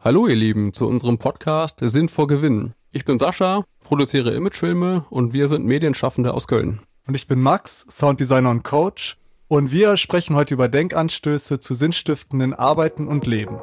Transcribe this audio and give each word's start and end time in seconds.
Hallo 0.00 0.28
ihr 0.28 0.36
Lieben 0.36 0.72
zu 0.72 0.86
unserem 0.86 1.18
Podcast 1.18 1.80
Sinn 1.82 2.08
vor 2.08 2.28
Gewinn. 2.28 2.72
Ich 2.92 3.04
bin 3.04 3.18
Sascha, 3.18 3.64
produziere 3.80 4.32
Imagefilme 4.32 5.04
und 5.10 5.32
wir 5.32 5.48
sind 5.48 5.66
Medienschaffende 5.66 6.34
aus 6.34 6.46
Köln. 6.46 6.82
Und 7.08 7.16
ich 7.16 7.26
bin 7.26 7.40
Max, 7.40 7.84
Sounddesigner 7.90 8.50
und 8.50 8.62
Coach. 8.62 9.16
Und 9.48 9.72
wir 9.72 9.96
sprechen 9.96 10.36
heute 10.36 10.54
über 10.54 10.68
Denkanstöße 10.68 11.58
zu 11.58 11.74
sinnstiftenden 11.74 12.54
Arbeiten 12.54 13.08
und 13.08 13.26
Leben. 13.26 13.58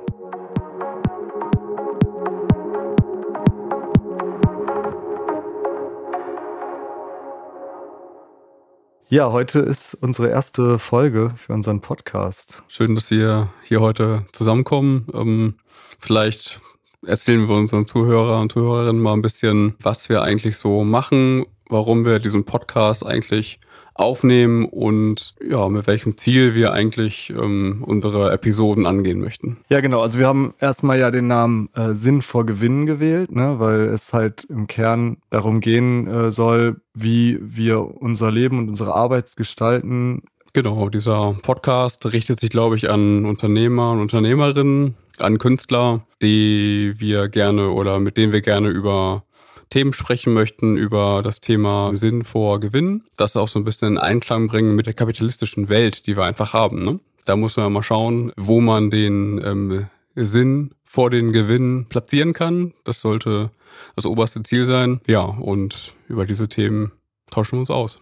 Ja, 9.15 9.31
heute 9.31 9.59
ist 9.59 9.95
unsere 10.01 10.27
erste 10.27 10.77
Folge 10.77 11.31
für 11.37 11.53
unseren 11.53 11.79
Podcast. 11.79 12.63
Schön, 12.67 12.95
dass 12.95 13.11
wir 13.11 13.49
hier 13.63 13.79
heute 13.79 14.25
zusammenkommen. 14.33 15.07
Ähm, 15.13 15.55
vielleicht 15.99 16.59
erzählen 17.07 17.47
wir 17.47 17.55
unseren 17.55 17.85
Zuhörer 17.85 18.41
und 18.41 18.51
Zuhörerinnen 18.51 19.01
mal 19.01 19.13
ein 19.13 19.21
bisschen, 19.21 19.75
was 19.81 20.09
wir 20.09 20.21
eigentlich 20.21 20.57
so 20.57 20.83
machen, 20.83 21.45
warum 21.69 22.03
wir 22.03 22.19
diesen 22.19 22.43
Podcast 22.43 23.05
eigentlich 23.05 23.61
aufnehmen 23.95 24.65
und 24.65 25.33
ja, 25.49 25.67
mit 25.69 25.87
welchem 25.87 26.17
Ziel 26.17 26.53
wir 26.53 26.73
eigentlich 26.73 27.33
ähm, 27.35 27.83
unsere 27.87 28.31
Episoden 28.31 28.85
angehen 28.85 29.19
möchten. 29.19 29.57
Ja, 29.69 29.79
genau. 29.79 30.01
Also 30.01 30.19
wir 30.19 30.27
haben 30.27 30.53
erstmal 30.59 30.99
ja 30.99 31.11
den 31.11 31.27
Namen 31.27 31.69
äh, 31.73 31.93
Sinn 31.95 32.21
vor 32.21 32.45
Gewinn 32.45 32.85
gewählt, 32.85 33.31
ne, 33.31 33.55
weil 33.57 33.85
es 33.85 34.11
halt 34.11 34.43
im 34.49 34.67
Kern 34.67 35.17
darum 35.29 35.61
gehen 35.61 36.07
äh, 36.07 36.31
soll, 36.31 36.81
wie 36.93 37.39
wir 37.41 38.01
unser 38.01 38.31
Leben 38.31 38.59
und 38.59 38.69
unsere 38.69 38.93
Arbeit 38.93 39.37
gestalten. 39.37 40.23
Genau, 40.51 40.89
dieser 40.89 41.35
Podcast 41.41 42.05
richtet 42.05 42.39
sich, 42.39 42.49
glaube 42.49 42.75
ich, 42.75 42.89
an 42.89 43.25
Unternehmer 43.25 43.91
und 43.91 44.01
Unternehmerinnen, 44.01 44.95
an 45.19 45.37
Künstler, 45.37 46.05
die 46.21 46.93
wir 46.97 47.29
gerne 47.29 47.69
oder 47.69 47.99
mit 47.99 48.17
denen 48.17 48.33
wir 48.33 48.41
gerne 48.41 48.69
über 48.69 49.23
Themen 49.69 49.93
sprechen 49.93 50.33
möchten, 50.33 50.77
über 50.77 51.21
das 51.23 51.41
Thema 51.41 51.93
Sinn 51.93 52.23
vor 52.23 52.59
Gewinn, 52.59 53.03
das 53.17 53.35
auch 53.35 53.47
so 53.47 53.59
ein 53.59 53.65
bisschen 53.65 53.93
in 53.93 53.97
Einklang 53.97 54.47
bringen 54.47 54.75
mit 54.75 54.85
der 54.85 54.93
kapitalistischen 54.93 55.69
Welt, 55.69 56.07
die 56.07 56.15
wir 56.15 56.23
einfach 56.23 56.53
haben. 56.53 56.83
Ne? 56.83 56.99
Da 57.25 57.35
muss 57.35 57.57
man 57.57 57.73
mal 57.73 57.83
schauen, 57.83 58.31
wo 58.37 58.61
man 58.61 58.89
den 58.89 59.41
ähm, 59.43 59.87
Sinn 60.15 60.71
vor 60.83 61.09
den 61.09 61.33
Gewinn 61.33 61.87
platzieren 61.89 62.33
kann. 62.33 62.73
Das 62.83 63.01
sollte 63.01 63.51
das 63.95 64.05
oberste 64.05 64.43
Ziel 64.43 64.65
sein. 64.65 65.01
Ja, 65.07 65.21
und 65.21 65.95
über 66.07 66.25
diese 66.25 66.47
Themen 66.47 66.91
tauschen 67.31 67.53
wir 67.53 67.59
uns 67.59 67.71
aus. 67.71 67.99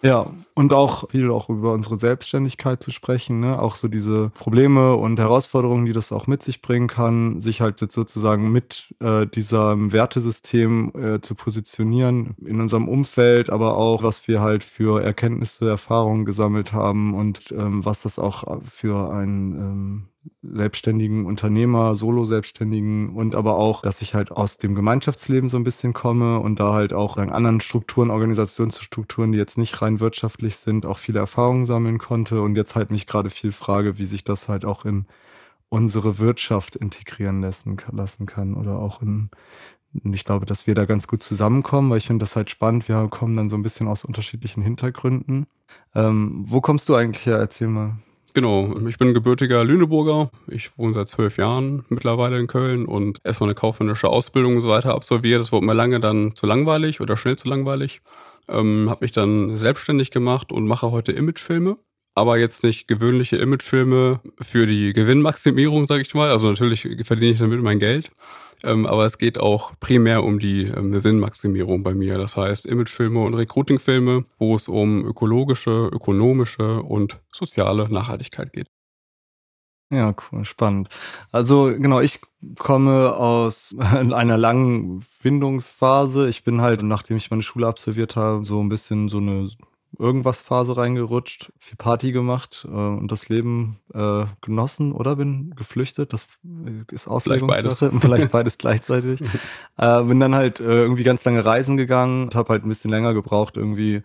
Ja, 0.00 0.26
und 0.54 0.72
auch 0.72 1.10
viel 1.10 1.28
auch 1.30 1.48
über 1.48 1.72
unsere 1.72 1.98
Selbstständigkeit 1.98 2.80
zu 2.80 2.92
sprechen, 2.92 3.40
ne? 3.40 3.60
auch 3.60 3.74
so 3.74 3.88
diese 3.88 4.30
Probleme 4.30 4.94
und 4.94 5.18
Herausforderungen, 5.18 5.86
die 5.86 5.92
das 5.92 6.12
auch 6.12 6.28
mit 6.28 6.42
sich 6.42 6.62
bringen 6.62 6.86
kann, 6.86 7.40
sich 7.40 7.60
halt 7.60 7.80
jetzt 7.80 7.94
sozusagen 7.94 8.52
mit 8.52 8.94
äh, 9.00 9.26
diesem 9.26 9.92
Wertesystem 9.92 10.92
äh, 10.94 11.20
zu 11.20 11.34
positionieren 11.34 12.36
in 12.46 12.60
unserem 12.60 12.88
Umfeld, 12.88 13.50
aber 13.50 13.76
auch, 13.76 14.04
was 14.04 14.28
wir 14.28 14.40
halt 14.40 14.62
für 14.62 15.02
Erkenntnisse, 15.02 15.68
Erfahrungen 15.68 16.24
gesammelt 16.24 16.72
haben 16.72 17.14
und 17.14 17.50
ähm, 17.50 17.84
was 17.84 18.02
das 18.02 18.20
auch 18.20 18.60
für 18.64 19.12
ein 19.12 19.52
ähm, 19.56 20.08
selbstständigen 20.42 21.26
Unternehmer, 21.26 21.94
Solo-Selbstständigen 21.94 23.14
und 23.14 23.34
aber 23.34 23.56
auch, 23.56 23.82
dass 23.82 24.02
ich 24.02 24.14
halt 24.14 24.30
aus 24.30 24.56
dem 24.58 24.74
Gemeinschaftsleben 24.74 25.48
so 25.48 25.56
ein 25.56 25.64
bisschen 25.64 25.92
komme 25.92 26.40
und 26.40 26.60
da 26.60 26.72
halt 26.72 26.92
auch 26.92 27.16
an 27.16 27.30
anderen 27.30 27.60
Strukturen, 27.60 28.10
Organisationsstrukturen, 28.10 29.32
die 29.32 29.38
jetzt 29.38 29.58
nicht 29.58 29.80
rein 29.82 30.00
wirtschaftlich 30.00 30.56
sind, 30.56 30.86
auch 30.86 30.98
viele 30.98 31.18
Erfahrungen 31.18 31.66
sammeln 31.66 31.98
konnte 31.98 32.42
und 32.42 32.56
jetzt 32.56 32.76
halt 32.76 32.90
mich 32.90 33.06
gerade 33.06 33.30
viel 33.30 33.52
frage, 33.52 33.98
wie 33.98 34.06
sich 34.06 34.24
das 34.24 34.48
halt 34.48 34.64
auch 34.64 34.84
in 34.84 35.06
unsere 35.68 36.18
Wirtschaft 36.18 36.76
integrieren 36.76 37.40
lassen, 37.42 37.76
lassen 37.92 38.26
kann 38.26 38.54
oder 38.54 38.78
auch 38.78 39.02
in 39.02 39.30
und 40.04 40.12
ich 40.12 40.24
glaube, 40.24 40.46
dass 40.46 40.66
wir 40.66 40.74
da 40.74 40.84
ganz 40.84 41.08
gut 41.08 41.22
zusammenkommen, 41.22 41.90
weil 41.90 41.98
ich 41.98 42.06
finde 42.06 42.22
das 42.22 42.36
halt 42.36 42.50
spannend. 42.50 42.88
Wir 42.88 43.08
kommen 43.08 43.36
dann 43.36 43.48
so 43.48 43.56
ein 43.56 43.62
bisschen 43.62 43.88
aus 43.88 44.04
unterschiedlichen 44.04 44.62
Hintergründen. 44.62 45.46
Ähm, 45.94 46.44
wo 46.46 46.60
kommst 46.60 46.88
du 46.88 46.94
eigentlich 46.94 47.24
her? 47.24 47.38
Erzähl 47.38 47.68
mal. 47.68 47.96
Genau, 48.38 48.72
ich 48.86 48.98
bin 48.98 49.14
gebürtiger 49.14 49.64
Lüneburger. 49.64 50.30
Ich 50.46 50.78
wohne 50.78 50.94
seit 50.94 51.08
zwölf 51.08 51.38
Jahren 51.38 51.84
mittlerweile 51.88 52.38
in 52.38 52.46
Köln 52.46 52.86
und 52.86 53.18
erstmal 53.24 53.48
eine 53.48 53.56
kaufmännische 53.56 54.06
Ausbildung 54.06 54.54
und 54.54 54.62
so 54.62 54.68
weiter 54.68 54.94
absolviert. 54.94 55.40
Das 55.40 55.50
wurde 55.50 55.66
mir 55.66 55.74
lange 55.74 55.98
dann 55.98 56.36
zu 56.36 56.46
langweilig 56.46 57.00
oder 57.00 57.16
schnell 57.16 57.34
zu 57.34 57.48
langweilig. 57.48 58.00
Ähm, 58.48 58.86
habe 58.90 59.04
mich 59.04 59.10
dann 59.10 59.56
selbstständig 59.56 60.12
gemacht 60.12 60.52
und 60.52 60.68
mache 60.68 60.92
heute 60.92 61.10
Imagefilme. 61.10 61.78
Aber 62.18 62.36
jetzt 62.36 62.64
nicht 62.64 62.88
gewöhnliche 62.88 63.36
Imagefilme 63.36 64.18
für 64.40 64.66
die 64.66 64.92
Gewinnmaximierung, 64.92 65.86
sage 65.86 66.02
ich 66.02 66.12
mal. 66.14 66.30
Also 66.30 66.48
natürlich 66.48 66.88
verdiene 67.04 67.30
ich 67.30 67.38
damit 67.38 67.62
mein 67.62 67.78
Geld, 67.78 68.10
ähm, 68.64 68.86
aber 68.86 69.04
es 69.04 69.18
geht 69.18 69.38
auch 69.38 69.70
primär 69.78 70.24
um 70.24 70.40
die 70.40 70.64
ähm, 70.64 70.98
Sinnmaximierung 70.98 71.84
bei 71.84 71.94
mir. 71.94 72.18
Das 72.18 72.36
heißt 72.36 72.66
Imagefilme 72.66 73.20
und 73.20 73.34
Recruitingfilme, 73.34 74.24
wo 74.36 74.56
es 74.56 74.66
um 74.66 75.04
ökologische, 75.04 75.88
ökonomische 75.92 76.82
und 76.82 77.20
soziale 77.32 77.88
Nachhaltigkeit 77.88 78.52
geht. 78.52 78.66
Ja, 79.92 80.12
cool, 80.32 80.44
spannend. 80.44 80.88
Also 81.30 81.66
genau, 81.66 82.00
ich 82.00 82.18
komme 82.58 83.14
aus 83.14 83.76
einer 83.78 84.36
langen 84.36 85.02
Findungsphase. 85.02 86.28
Ich 86.28 86.42
bin 86.42 86.62
halt, 86.62 86.82
nachdem 86.82 87.16
ich 87.16 87.30
meine 87.30 87.44
Schule 87.44 87.68
absolviert 87.68 88.16
habe, 88.16 88.44
so 88.44 88.60
ein 88.60 88.68
bisschen 88.68 89.08
so 89.08 89.18
eine 89.18 89.48
irgendwas 89.96 90.40
Phase 90.40 90.76
reingerutscht, 90.76 91.52
viel 91.58 91.76
Party 91.76 92.12
gemacht 92.12 92.66
äh, 92.68 92.74
und 92.74 93.10
das 93.10 93.28
Leben 93.28 93.78
äh, 93.94 94.26
genossen 94.40 94.92
oder 94.92 95.16
bin 95.16 95.54
geflüchtet. 95.56 96.12
Das 96.12 96.26
äh, 96.44 96.94
ist 96.94 97.08
Auslegungssache. 97.08 97.90
Vielleicht, 97.90 98.00
Vielleicht 98.02 98.32
beides 98.32 98.58
gleichzeitig. 98.58 99.20
äh, 99.78 100.02
bin 100.02 100.20
dann 100.20 100.34
halt 100.34 100.60
äh, 100.60 100.82
irgendwie 100.82 101.04
ganz 101.04 101.24
lange 101.24 101.44
reisen 101.44 101.76
gegangen 101.76 102.24
und 102.24 102.34
habe 102.34 102.50
halt 102.50 102.64
ein 102.64 102.68
bisschen 102.68 102.90
länger 102.90 103.14
gebraucht, 103.14 103.56
irgendwie 103.56 104.02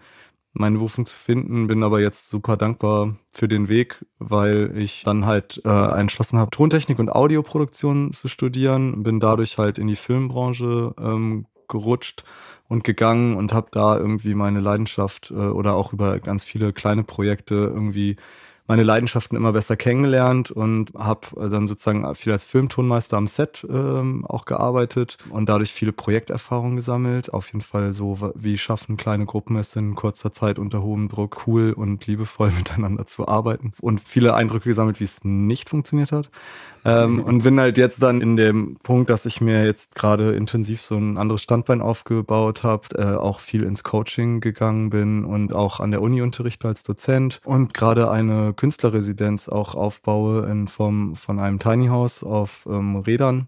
meine 0.53 0.77
Berufung 0.77 1.05
zu 1.05 1.15
finden, 1.15 1.67
bin 1.67 1.83
aber 1.83 1.99
jetzt 1.99 2.29
super 2.29 2.57
dankbar 2.57 3.15
für 3.31 3.47
den 3.47 3.69
Weg, 3.69 4.05
weil 4.19 4.71
ich 4.75 5.01
dann 5.03 5.25
halt 5.25 5.61
äh, 5.65 5.99
entschlossen 5.99 6.37
habe, 6.37 6.51
Tontechnik 6.51 6.99
und 6.99 7.09
Audioproduktion 7.09 8.13
zu 8.13 8.27
studieren, 8.27 9.01
bin 9.01 9.19
dadurch 9.19 9.57
halt 9.57 9.79
in 9.79 9.87
die 9.87 9.95
Filmbranche 9.95 10.93
ähm, 10.99 11.47
gerutscht 11.73 12.23
und 12.69 12.83
gegangen 12.83 13.35
und 13.35 13.53
habe 13.53 13.67
da 13.71 13.97
irgendwie 13.97 14.33
meine 14.33 14.61
Leidenschaft 14.61 15.31
äh, 15.31 15.33
oder 15.33 15.75
auch 15.75 15.93
über 15.93 16.19
ganz 16.19 16.43
viele 16.43 16.73
kleine 16.73 17.03
Projekte 17.03 17.55
irgendwie 17.55 18.15
meine 18.65 18.83
Leidenschaften 18.83 19.35
immer 19.35 19.51
besser 19.51 19.75
kennengelernt 19.75 20.49
und 20.49 20.93
habe 20.97 21.27
äh, 21.37 21.49
dann 21.49 21.67
sozusagen 21.67 22.15
viel 22.15 22.31
als 22.31 22.45
Filmtonmeister 22.45 23.17
am 23.17 23.27
Set 23.27 23.65
ähm, 23.69 24.25
auch 24.25 24.45
gearbeitet 24.45 25.17
und 25.29 25.49
dadurch 25.49 25.73
viele 25.73 25.91
Projekterfahrungen 25.91 26.77
gesammelt. 26.77 27.33
Auf 27.33 27.47
jeden 27.47 27.61
Fall 27.61 27.91
so, 27.91 28.31
wie 28.35 28.57
schaffen 28.57 28.95
kleine 28.95 29.25
Gruppen 29.25 29.57
es 29.57 29.75
in 29.75 29.95
kurzer 29.95 30.31
Zeit 30.31 30.59
unter 30.59 30.81
hohem 30.81 31.09
Druck 31.09 31.45
cool 31.45 31.73
und 31.73 32.07
liebevoll 32.07 32.51
miteinander 32.57 33.05
zu 33.05 33.27
arbeiten 33.27 33.73
und 33.81 33.99
viele 33.99 34.33
Eindrücke 34.33 34.69
gesammelt, 34.69 34.99
wie 35.01 35.05
es 35.05 35.25
nicht 35.25 35.69
funktioniert 35.69 36.13
hat. 36.13 36.29
Ähm, 36.85 37.23
und 37.23 37.43
bin 37.43 37.59
halt 37.59 37.77
jetzt 37.77 38.03
dann 38.03 38.21
in 38.21 38.35
dem 38.35 38.77
Punkt, 38.83 39.09
dass 39.09 39.25
ich 39.25 39.39
mir 39.39 39.65
jetzt 39.65 39.95
gerade 39.95 40.33
intensiv 40.33 40.83
so 40.83 40.97
ein 40.97 41.17
anderes 41.17 41.41
Standbein 41.41 41.81
aufgebaut 41.81 42.63
habe, 42.63 42.87
äh, 42.95 43.15
auch 43.15 43.39
viel 43.39 43.63
ins 43.63 43.83
Coaching 43.83 44.41
gegangen 44.41 44.89
bin 44.89 45.23
und 45.23 45.53
auch 45.53 45.79
an 45.79 45.91
der 45.91 46.01
Uni 46.01 46.21
unterrichte 46.21 46.67
als 46.67 46.83
Dozent 46.83 47.39
und 47.45 47.73
gerade 47.73 48.11
eine 48.11 48.53
Künstlerresidenz 48.53 49.47
auch 49.47 49.75
aufbaue 49.75 50.45
in 50.47 50.67
Form 50.67 51.15
von 51.15 51.39
einem 51.39 51.59
Tiny 51.59 51.87
House 51.87 52.23
auf 52.23 52.67
ähm, 52.69 52.97
Rädern 52.97 53.47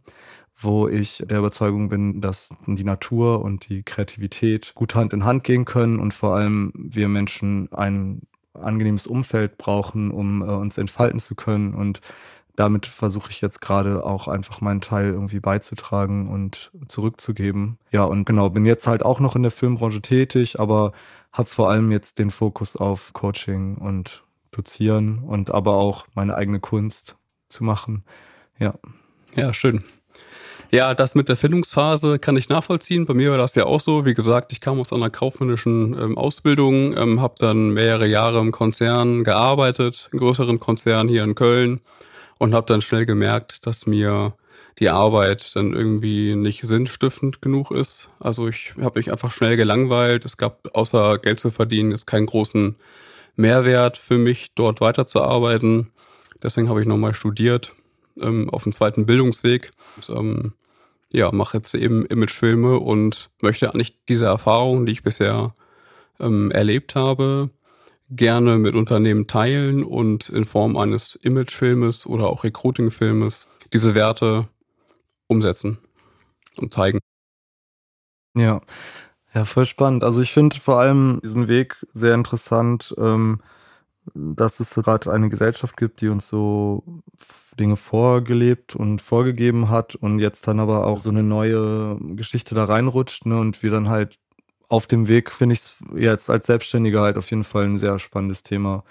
wo 0.57 0.87
ich 0.87 1.21
der 1.29 1.39
Überzeugung 1.39 1.89
bin, 1.89 2.21
dass 2.21 2.55
die 2.65 2.85
Natur 2.85 3.41
und 3.43 3.67
die 3.67 3.83
Kreativität 3.83 4.71
gut 4.73 4.95
Hand 4.95 5.11
in 5.11 5.25
Hand 5.25 5.43
gehen 5.43 5.65
können 5.65 5.99
und 5.99 6.13
vor 6.13 6.35
allem 6.35 6.71
wir 6.73 7.09
Menschen 7.09 7.69
ein 7.73 8.21
angenehmes 8.53 9.05
Umfeld 9.05 9.57
brauchen, 9.57 10.11
um 10.11 10.41
äh, 10.41 10.45
uns 10.45 10.77
entfalten 10.77 11.19
zu 11.19 11.35
können 11.35 11.73
und 11.73 11.99
damit 12.55 12.85
versuche 12.85 13.31
ich 13.31 13.41
jetzt 13.41 13.61
gerade 13.61 14.03
auch 14.03 14.27
einfach 14.27 14.61
meinen 14.61 14.81
Teil 14.81 15.07
irgendwie 15.07 15.39
beizutragen 15.39 16.29
und 16.29 16.71
zurückzugeben. 16.87 17.77
Ja, 17.91 18.03
und 18.03 18.25
genau, 18.25 18.49
bin 18.49 18.65
jetzt 18.65 18.87
halt 18.87 19.03
auch 19.03 19.19
noch 19.19 19.35
in 19.35 19.43
der 19.43 19.51
Filmbranche 19.51 20.01
tätig, 20.01 20.59
aber 20.59 20.93
habe 21.31 21.49
vor 21.49 21.69
allem 21.69 21.91
jetzt 21.91 22.17
den 22.19 22.31
Fokus 22.31 22.75
auf 22.75 23.13
Coaching 23.13 23.75
und 23.75 24.23
Dozieren 24.51 25.19
und 25.19 25.51
aber 25.51 25.73
auch 25.75 26.07
meine 26.13 26.35
eigene 26.35 26.61
Kunst 26.61 27.17
zu 27.49 27.63
machen. 27.65 28.05
Ja. 28.57 28.75
Ja, 29.35 29.53
schön. 29.53 29.83
Ja, 30.71 30.93
das 30.93 31.13
mit 31.13 31.29
der 31.29 31.35
Findungsphase 31.35 32.19
kann 32.19 32.37
ich 32.37 32.49
nachvollziehen. 32.49 33.05
Bei 33.05 33.13
mir 33.13 33.31
war 33.31 33.37
das 33.37 33.53
ja 33.55 33.65
auch 33.65 33.81
so. 33.81 34.05
Wie 34.05 34.13
gesagt, 34.13 34.51
ich 34.53 34.61
kam 34.61 34.79
aus 34.79 34.93
einer 34.93 35.09
kaufmännischen 35.09 35.93
ähm, 35.93 36.17
Ausbildung, 36.17 36.97
ähm, 36.97 37.21
habe 37.21 37.35
dann 37.37 37.71
mehrere 37.71 38.07
Jahre 38.07 38.39
im 38.39 38.51
Konzern 38.51 39.23
gearbeitet, 39.23 40.09
in 40.13 40.19
größeren 40.19 40.59
Konzern 40.59 41.07
hier 41.09 41.23
in 41.23 41.35
Köln 41.35 41.81
und 42.37 42.53
habe 42.53 42.67
dann 42.67 42.81
schnell 42.81 43.05
gemerkt, 43.05 43.65
dass 43.65 43.85
mir 43.85 44.35
die 44.79 44.89
Arbeit 44.89 45.55
dann 45.55 45.73
irgendwie 45.73 46.35
nicht 46.35 46.61
sinnstiftend 46.63 47.41
genug 47.41 47.71
ist. 47.71 48.09
Also 48.19 48.47
ich 48.47 48.73
habe 48.79 48.99
mich 48.99 49.11
einfach 49.11 49.31
schnell 49.31 49.55
gelangweilt. 49.55 50.25
Es 50.25 50.37
gab 50.37 50.67
außer 50.75 51.17
Geld 51.19 51.39
zu 51.39 51.49
verdienen 51.49 51.91
jetzt 51.91 52.07
keinen 52.07 52.25
großen 52.25 52.75
Mehrwert 53.37 53.97
für 53.97 54.17
mich, 54.17 54.53
dort 54.53 54.81
weiterzuarbeiten. 54.81 55.91
Deswegen 56.43 56.69
habe 56.69 56.81
ich 56.81 56.87
nochmal 56.87 57.13
studiert, 57.13 57.73
ähm, 58.19 58.49
auf 58.49 58.63
dem 58.63 58.73
zweiten 58.73 59.05
Bildungsweg. 59.05 59.71
Und, 59.95 60.09
ähm, 60.15 60.53
ja, 61.09 61.31
mache 61.31 61.57
jetzt 61.57 61.73
eben 61.73 62.05
Imagefilme 62.05 62.77
und 62.77 63.29
möchte 63.41 63.73
eigentlich 63.73 63.97
diese 64.09 64.25
Erfahrungen, 64.25 64.85
die 64.85 64.91
ich 64.91 65.03
bisher 65.03 65.53
ähm, 66.19 66.51
erlebt 66.51 66.95
habe, 66.95 67.49
gerne 68.09 68.57
mit 68.57 68.75
Unternehmen 68.75 69.27
teilen 69.27 69.83
und 69.83 70.29
in 70.29 70.45
Form 70.45 70.77
eines 70.77 71.15
Imagefilmes 71.15 72.05
oder 72.05 72.27
auch 72.29 72.43
Recruiting-Filmes 72.43 73.47
diese 73.73 73.95
Werte 73.95 74.47
umsetzen 75.27 75.79
und 76.57 76.73
zeigen. 76.73 76.99
Ja, 78.35 78.61
ja, 79.33 79.45
voll 79.45 79.65
spannend. 79.65 80.03
Also 80.03 80.21
ich 80.21 80.33
finde 80.33 80.59
vor 80.59 80.79
allem 80.79 81.19
diesen 81.23 81.47
Weg 81.47 81.85
sehr 81.93 82.15
interessant, 82.15 82.93
ähm, 82.97 83.41
dass 84.15 84.59
es 84.61 84.75
gerade 84.75 85.11
eine 85.11 85.29
Gesellschaft 85.29 85.77
gibt, 85.77 86.01
die 86.01 86.09
uns 86.09 86.27
so 86.29 86.83
Dinge 87.59 87.77
vorgelebt 87.77 88.75
und 88.75 89.01
vorgegeben 89.01 89.69
hat 89.69 89.95
und 89.95 90.19
jetzt 90.19 90.47
dann 90.47 90.59
aber 90.59 90.87
auch 90.87 90.99
so 91.01 91.09
eine 91.11 91.23
neue 91.23 91.97
Geschichte 92.15 92.55
da 92.55 92.65
reinrutscht, 92.65 93.25
ne, 93.27 93.39
und 93.39 93.63
wir 93.63 93.71
dann 93.71 93.89
halt 93.89 94.19
auf 94.67 94.87
dem 94.87 95.07
Weg 95.07 95.31
finde 95.31 95.53
ich 95.53 95.59
es 95.59 95.77
jetzt 95.95 96.29
als 96.29 96.47
Selbstständiger 96.47 97.01
halt 97.01 97.17
auf 97.17 97.29
jeden 97.29 97.43
Fall 97.43 97.65
ein 97.65 97.77
sehr 97.77 97.99
spannendes 97.99 98.43
Thema 98.43 98.83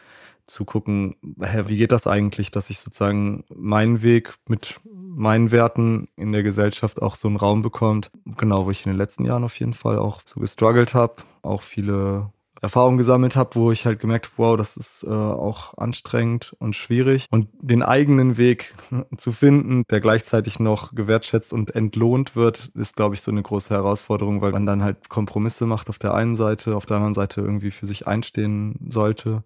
zu 0.46 0.64
gucken, 0.64 1.16
hä, 1.40 1.64
wie 1.66 1.76
geht 1.76 1.92
das 1.92 2.06
eigentlich, 2.06 2.50
dass 2.50 2.68
ich 2.68 2.78
sozusagen 2.78 3.44
meinen 3.54 4.02
Weg 4.02 4.34
mit 4.46 4.78
meinen 4.84 5.50
Werten 5.50 6.08
in 6.16 6.32
der 6.32 6.42
Gesellschaft 6.42 7.00
auch 7.00 7.16
so 7.16 7.28
einen 7.28 7.36
Raum 7.36 7.62
bekommt. 7.62 8.10
Genau, 8.36 8.66
wo 8.66 8.70
ich 8.70 8.84
in 8.84 8.92
den 8.92 8.98
letzten 8.98 9.24
Jahren 9.24 9.44
auf 9.44 9.58
jeden 9.58 9.74
Fall 9.74 9.98
auch 9.98 10.20
so 10.24 10.40
gestruggelt 10.40 10.92
habe, 10.92 11.16
auch 11.42 11.62
viele 11.62 12.30
Erfahrungen 12.64 12.99
gesammelt 12.99 13.37
habe, 13.37 13.55
wo 13.55 13.70
ich 13.70 13.87
halt 13.87 14.00
gemerkt 14.00 14.26
habe, 14.26 14.34
wow, 14.38 14.56
das 14.56 14.76
ist 14.76 15.05
äh, 15.05 15.11
auch 15.11 15.76
anstrengend 15.76 16.56
und 16.58 16.75
schwierig. 16.75 17.26
Und 17.31 17.49
den 17.61 17.82
eigenen 17.82 18.37
Weg 18.37 18.75
zu 19.19 19.32
finden, 19.32 19.84
der 19.90 20.00
gleichzeitig 20.00 20.58
noch 20.58 20.94
gewertschätzt 20.94 21.52
und 21.52 21.75
entlohnt 21.75 22.37
wird, 22.37 22.70
ist, 22.75 22.96
glaube 22.96 23.14
ich, 23.14 23.22
so 23.22 23.31
eine 23.31 23.43
große 23.43 23.72
Herausforderung, 23.72 24.40
weil 24.40 24.52
man 24.52 24.66
dann 24.66 24.82
halt 24.82 25.08
Kompromisse 25.08 25.66
macht 25.66 25.88
auf 25.90 25.99
der 25.99 26.14
einen 26.14 26.37
Seite, 26.37 26.75
auf 26.75 26.87
der 26.87 26.96
anderen 26.96 27.14
Seite 27.14 27.43
irgendwie 27.43 27.70
für 27.70 27.87
sich 27.87 28.06
einstehen 28.06 28.78
sollte. 28.88 29.44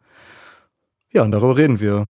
Ja, 1.10 1.22
und 1.22 1.32
darüber 1.32 1.56
reden 1.56 1.80
wir. 1.80 2.04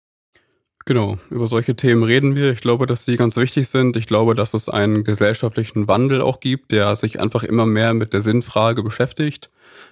Genau, 0.88 1.18
über 1.30 1.48
solche 1.48 1.74
Themen 1.74 2.04
reden 2.04 2.36
wir. 2.36 2.52
Ich 2.52 2.60
glaube, 2.60 2.86
dass 2.86 3.04
die 3.04 3.16
ganz 3.16 3.36
wichtig 3.36 3.68
sind. 3.68 3.96
Ich 3.96 4.06
glaube, 4.06 4.36
dass 4.36 4.54
es 4.54 4.68
einen 4.68 5.02
gesellschaftlichen 5.02 5.88
Wandel 5.88 6.20
auch 6.22 6.38
gibt, 6.38 6.70
der 6.70 6.94
sich 6.94 7.18
einfach 7.18 7.42
immer 7.42 7.66
mehr 7.66 7.92
mit 7.92 8.12
der 8.12 8.20
Sinnfrage 8.20 8.84
beschäftigt. 8.84 9.50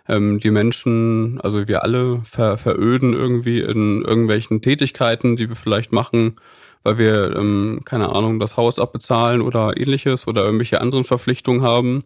Ähm, 0.09 0.39
die 0.39 0.53
Menschen, 0.53 1.41
also 1.41 1.67
wir 1.67 1.83
alle, 1.83 2.21
ver 2.23 2.59
veröden 2.59 3.13
irgendwie 3.13 3.59
in 3.59 4.03
irgendwelchen 4.03 4.63
Tätigkeiten, 4.63 5.35
die 5.35 5.49
wir 5.49 5.57
vielleicht 5.57 5.91
machen, 5.91 6.37
weil 6.85 6.97
wir, 6.97 7.35
ähm, 7.35 7.81
keine 7.85 8.11
Ahnung, 8.11 8.39
das 8.39 8.57
Haus 8.57 8.79
abbezahlen 8.79 9.43
oder 9.43 9.77
ähnliches 9.77 10.29
oder 10.29 10.45
irgendwelche 10.45 10.81
anderen 10.81 11.03
Verpflichtungen 11.03 11.63
haben. 11.63 12.05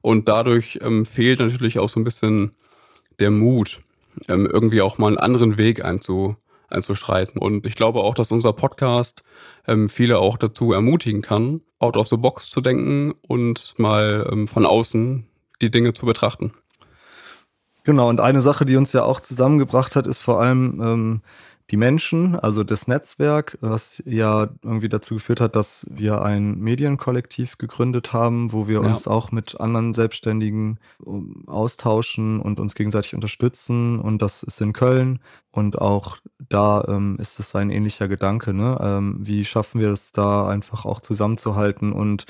Und 0.00 0.28
dadurch 0.28 0.78
ähm, 0.82 1.04
fehlt 1.04 1.40
natürlich 1.40 1.80
auch 1.80 1.88
so 1.88 1.98
ein 1.98 2.04
bisschen 2.04 2.52
der 3.18 3.32
Mut, 3.32 3.80
ähm, 4.28 4.46
irgendwie 4.46 4.80
auch 4.80 4.96
mal 4.96 5.08
einen 5.08 5.18
anderen 5.18 5.56
Weg 5.56 5.84
einzu 5.84 6.36
einzuschreiten. 6.68 7.40
Und 7.40 7.66
ich 7.66 7.74
glaube 7.74 8.00
auch, 8.00 8.14
dass 8.14 8.32
unser 8.32 8.52
Podcast 8.52 9.22
ähm, 9.66 9.88
viele 9.88 10.18
auch 10.18 10.36
dazu 10.36 10.72
ermutigen 10.72 11.22
kann, 11.22 11.62
out 11.78 11.96
of 11.96 12.08
the 12.08 12.16
box 12.16 12.50
zu 12.50 12.60
denken 12.60 13.14
und 13.26 13.74
mal 13.78 14.28
ähm, 14.30 14.46
von 14.46 14.66
außen 14.66 15.26
die 15.60 15.70
Dinge 15.70 15.92
zu 15.92 16.06
betrachten. 16.06 16.52
Genau, 17.84 18.08
und 18.08 18.20
eine 18.20 18.42
Sache, 18.42 18.64
die 18.64 18.76
uns 18.76 18.92
ja 18.92 19.04
auch 19.04 19.20
zusammengebracht 19.20 19.96
hat, 19.96 20.06
ist 20.06 20.18
vor 20.18 20.40
allem 20.40 20.80
ähm, 20.82 21.22
die 21.70 21.76
Menschen, 21.76 22.34
also 22.34 22.64
das 22.64 22.88
Netzwerk, 22.88 23.58
was 23.60 24.02
ja 24.06 24.48
irgendwie 24.62 24.88
dazu 24.88 25.14
geführt 25.14 25.40
hat, 25.40 25.54
dass 25.54 25.86
wir 25.90 26.22
ein 26.22 26.58
Medienkollektiv 26.58 27.58
gegründet 27.58 28.14
haben, 28.14 28.52
wo 28.52 28.68
wir 28.68 28.82
ja. 28.82 28.88
uns 28.88 29.06
auch 29.06 29.32
mit 29.32 29.60
anderen 29.60 29.92
Selbstständigen 29.92 30.78
austauschen 31.46 32.40
und 32.40 32.58
uns 32.58 32.74
gegenseitig 32.74 33.14
unterstützen. 33.14 33.98
Und 34.00 34.22
das 34.22 34.42
ist 34.42 34.62
in 34.62 34.72
Köln. 34.72 35.20
Und 35.50 35.78
auch 35.78 36.16
da 36.48 36.84
ähm, 36.88 37.16
ist 37.20 37.38
es 37.38 37.54
ein 37.54 37.68
ähnlicher 37.70 38.08
Gedanke. 38.08 38.54
Ne? 38.54 38.78
Ähm, 38.80 39.18
wie 39.20 39.44
schaffen 39.44 39.78
wir 39.80 39.90
es 39.90 40.12
da 40.12 40.48
einfach 40.48 40.86
auch 40.86 41.00
zusammenzuhalten 41.00 41.92
und 41.92 42.24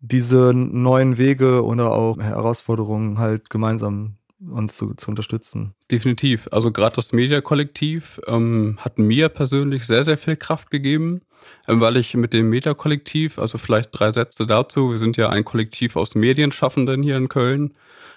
diese 0.00 0.52
neuen 0.52 1.16
Wege 1.16 1.64
oder 1.64 1.92
auch 1.92 2.18
Herausforderungen 2.18 3.18
halt 3.18 3.50
gemeinsam 3.50 4.16
uns 4.50 4.76
zu, 4.76 4.94
zu 4.94 5.10
unterstützen. 5.10 5.74
Definitiv. 5.90 6.48
Also 6.50 6.72
gerade 6.72 6.96
das 6.96 7.12
Media-Kollektiv 7.12 8.20
ähm, 8.26 8.78
hat 8.78 8.98
mir 8.98 9.28
persönlich 9.28 9.86
sehr, 9.86 10.04
sehr 10.04 10.18
viel 10.18 10.36
Kraft 10.36 10.70
gegeben, 10.70 11.22
ähm, 11.68 11.80
weil 11.80 11.96
ich 11.96 12.14
mit 12.14 12.32
dem 12.32 12.50
Media-Kollektiv, 12.50 13.38
also 13.38 13.58
vielleicht 13.58 13.90
drei 13.92 14.12
Sätze 14.12 14.46
dazu, 14.46 14.90
wir 14.90 14.98
sind 14.98 15.16
ja 15.16 15.28
ein 15.28 15.44
Kollektiv 15.44 15.96
aus 15.96 16.14
Medienschaffenden 16.14 17.02
hier 17.02 17.16
in 17.16 17.28
Köln, 17.28 17.74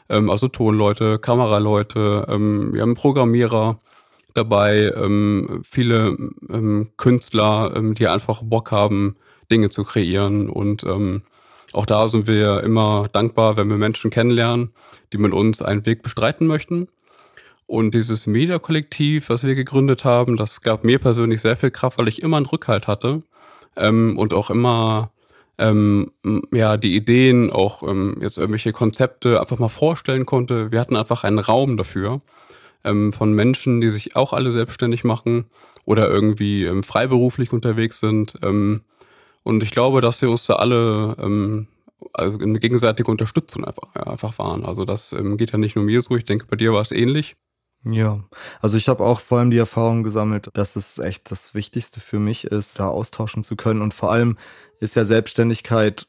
ähm, 0.10 0.30
also 0.30 0.48
Tonleute, 0.48 1.20
Kameraleute, 1.20 2.26
ähm, 2.30 2.74
wir 2.74 2.82
haben 2.82 2.96
Programmierer 2.96 3.78
dabei, 4.34 4.92
ähm, 4.96 5.62
viele 5.64 6.18
ähm, 6.50 6.90
Künstler, 6.98 7.74
ähm, 7.76 7.96
die 7.96 8.08
einfach 8.08 8.42
Bock 8.44 8.72
haben, 8.72 9.16
Dinge 9.52 9.70
zu 9.70 9.84
kreieren 9.84 10.50
und 10.50 10.84
ähm, 10.84 11.24
auch 11.76 11.86
da 11.86 12.08
sind 12.08 12.26
wir 12.26 12.64
immer 12.64 13.10
dankbar, 13.12 13.58
wenn 13.58 13.70
wir 13.70 13.78
Menschen 13.78 14.10
kennenlernen, 14.10 14.72
die 15.12 15.18
mit 15.18 15.34
uns 15.34 15.62
einen 15.62 15.86
Weg 15.86 16.04
bestreiten 16.04 16.48
möchten. 16.48 16.88
Und 17.68 17.94
dieses 17.94 18.28
Media-Kollektiv, 18.28 19.30
was 19.30 19.44
wir 19.44 19.56
gegründet 19.56 20.06
haben, 20.06 20.38
das 20.38 20.62
gab 20.62 20.84
mir 20.84 21.00
persönlich 21.00 21.42
sehr 21.42 21.58
viel 21.58 21.72
Kraft, 21.72 21.98
weil 21.98 22.08
ich 22.08 22.22
immer 22.22 22.38
einen 22.38 22.46
Rückhalt 22.46 22.88
hatte 22.88 23.24
ähm, 23.76 24.18
und 24.18 24.34
auch 24.34 24.50
immer 24.50 25.12
ähm, 25.58 26.12
ja 26.52 26.78
die 26.78 26.96
Ideen, 26.96 27.52
auch 27.52 27.84
ähm, 27.84 28.18
jetzt 28.22 28.38
irgendwelche 28.38 28.72
Konzepte 28.72 29.42
einfach 29.42 29.60
mal 29.60 29.70
vorstellen 29.70 30.26
konnte. 30.26 30.72
Wir 30.72 30.80
hatten 30.80 30.96
einfach 30.96 31.24
einen 31.24 31.40
Raum 31.40 31.76
dafür 31.76 32.22
ähm, 32.84 33.12
von 33.12 33.34
Menschen, 33.34 33.82
die 33.82 33.90
sich 33.90 34.16
auch 34.16 34.32
alle 34.32 34.52
selbstständig 34.52 35.04
machen 35.04 35.46
oder 35.86 36.08
irgendwie 36.08 36.64
ähm, 36.64 36.84
freiberuflich 36.84 37.52
unterwegs 37.52 38.00
sind. 38.00 38.36
Und 39.46 39.62
ich 39.62 39.70
glaube, 39.70 40.02
dass 40.02 40.22
wir 40.24 40.30
uns 40.30 40.48
da 40.48 40.56
alle 40.56 41.16
ähm, 41.20 41.68
eine 42.14 42.60
gegenseitige 42.60 43.12
Unterstützung 43.12 43.64
einfach, 43.64 43.94
ja, 43.96 44.04
einfach 44.08 44.38
waren. 44.40 44.66
Also 44.66 44.86
das 44.86 45.14
ähm, 45.14 45.38
geht 45.38 45.52
ja 45.52 45.60
nicht 45.60 45.76
nur 45.76 45.86
mir 45.86 46.02
so, 46.02 46.16
ich 46.16 46.26
denke, 46.26 46.48
bei 46.48 46.56
dir 46.56 46.74
war 46.74 46.82
es 46.82 46.92
ähnlich. 46.92 47.36
Ja, 47.84 48.24
also 48.60 48.76
ich 48.76 48.90
habe 48.90 49.04
auch 49.04 49.20
vor 49.20 49.38
allem 49.38 49.52
die 49.52 49.60
Erfahrung 49.60 50.02
gesammelt, 50.02 50.50
dass 50.56 50.76
es 50.76 50.98
echt 50.98 51.30
das 51.30 51.54
Wichtigste 51.54 52.00
für 52.00 52.18
mich 52.18 52.46
ist, 52.46 52.80
da 52.80 52.88
austauschen 52.88 53.44
zu 53.44 53.56
können. 53.56 53.84
Und 53.84 53.94
vor 53.94 54.12
allem 54.12 54.38
ist 54.80 54.96
ja 54.96 55.06
Selbstständigkeit 55.06 56.08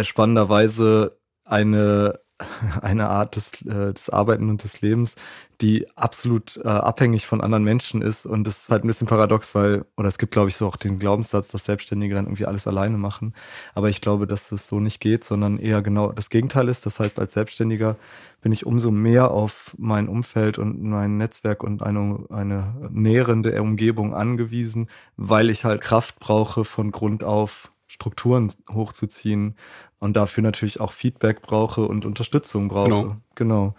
spannenderweise 0.00 1.18
eine 1.44 2.20
eine 2.82 3.08
Art 3.08 3.36
des, 3.36 3.62
äh, 3.62 3.92
des 3.92 4.10
Arbeiten 4.10 4.48
und 4.48 4.62
des 4.62 4.80
Lebens, 4.80 5.16
die 5.60 5.86
absolut 5.96 6.56
äh, 6.64 6.68
abhängig 6.68 7.26
von 7.26 7.40
anderen 7.40 7.64
Menschen 7.64 8.02
ist. 8.02 8.26
Und 8.26 8.46
das 8.46 8.62
ist 8.62 8.70
halt 8.70 8.84
ein 8.84 8.86
bisschen 8.86 9.06
paradox, 9.06 9.54
weil, 9.54 9.84
oder 9.96 10.08
es 10.08 10.18
gibt, 10.18 10.32
glaube 10.32 10.48
ich, 10.48 10.56
so 10.56 10.66
auch 10.66 10.76
den 10.76 10.98
Glaubenssatz, 10.98 11.48
dass 11.48 11.64
Selbstständige 11.64 12.14
dann 12.14 12.26
irgendwie 12.26 12.46
alles 12.46 12.66
alleine 12.66 12.96
machen. 12.96 13.34
Aber 13.74 13.88
ich 13.88 14.00
glaube, 14.00 14.26
dass 14.26 14.48
das 14.48 14.66
so 14.66 14.80
nicht 14.80 15.00
geht, 15.00 15.24
sondern 15.24 15.58
eher 15.58 15.82
genau 15.82 16.12
das 16.12 16.30
Gegenteil 16.30 16.68
ist. 16.68 16.86
Das 16.86 16.98
heißt, 16.98 17.18
als 17.18 17.34
Selbstständiger 17.34 17.96
bin 18.40 18.52
ich 18.52 18.64
umso 18.64 18.90
mehr 18.90 19.30
auf 19.30 19.74
mein 19.78 20.08
Umfeld 20.08 20.58
und 20.58 20.82
mein 20.82 21.18
Netzwerk 21.18 21.62
und 21.62 21.82
eine, 21.82 22.24
eine 22.30 22.74
nährende 22.90 23.60
Umgebung 23.60 24.14
angewiesen, 24.14 24.88
weil 25.16 25.50
ich 25.50 25.64
halt 25.64 25.82
Kraft 25.82 26.18
brauche 26.20 26.64
von 26.64 26.90
Grund 26.90 27.22
auf 27.22 27.70
Strukturen 27.90 28.52
hochzuziehen 28.72 29.56
und 29.98 30.16
dafür 30.16 30.44
natürlich 30.44 30.78
auch 30.78 30.92
Feedback 30.92 31.42
brauche 31.42 31.82
und 31.82 32.06
Unterstützung 32.06 32.68
brauche. 32.68 32.88
Genau. 32.88 33.16
genau. 33.34 33.74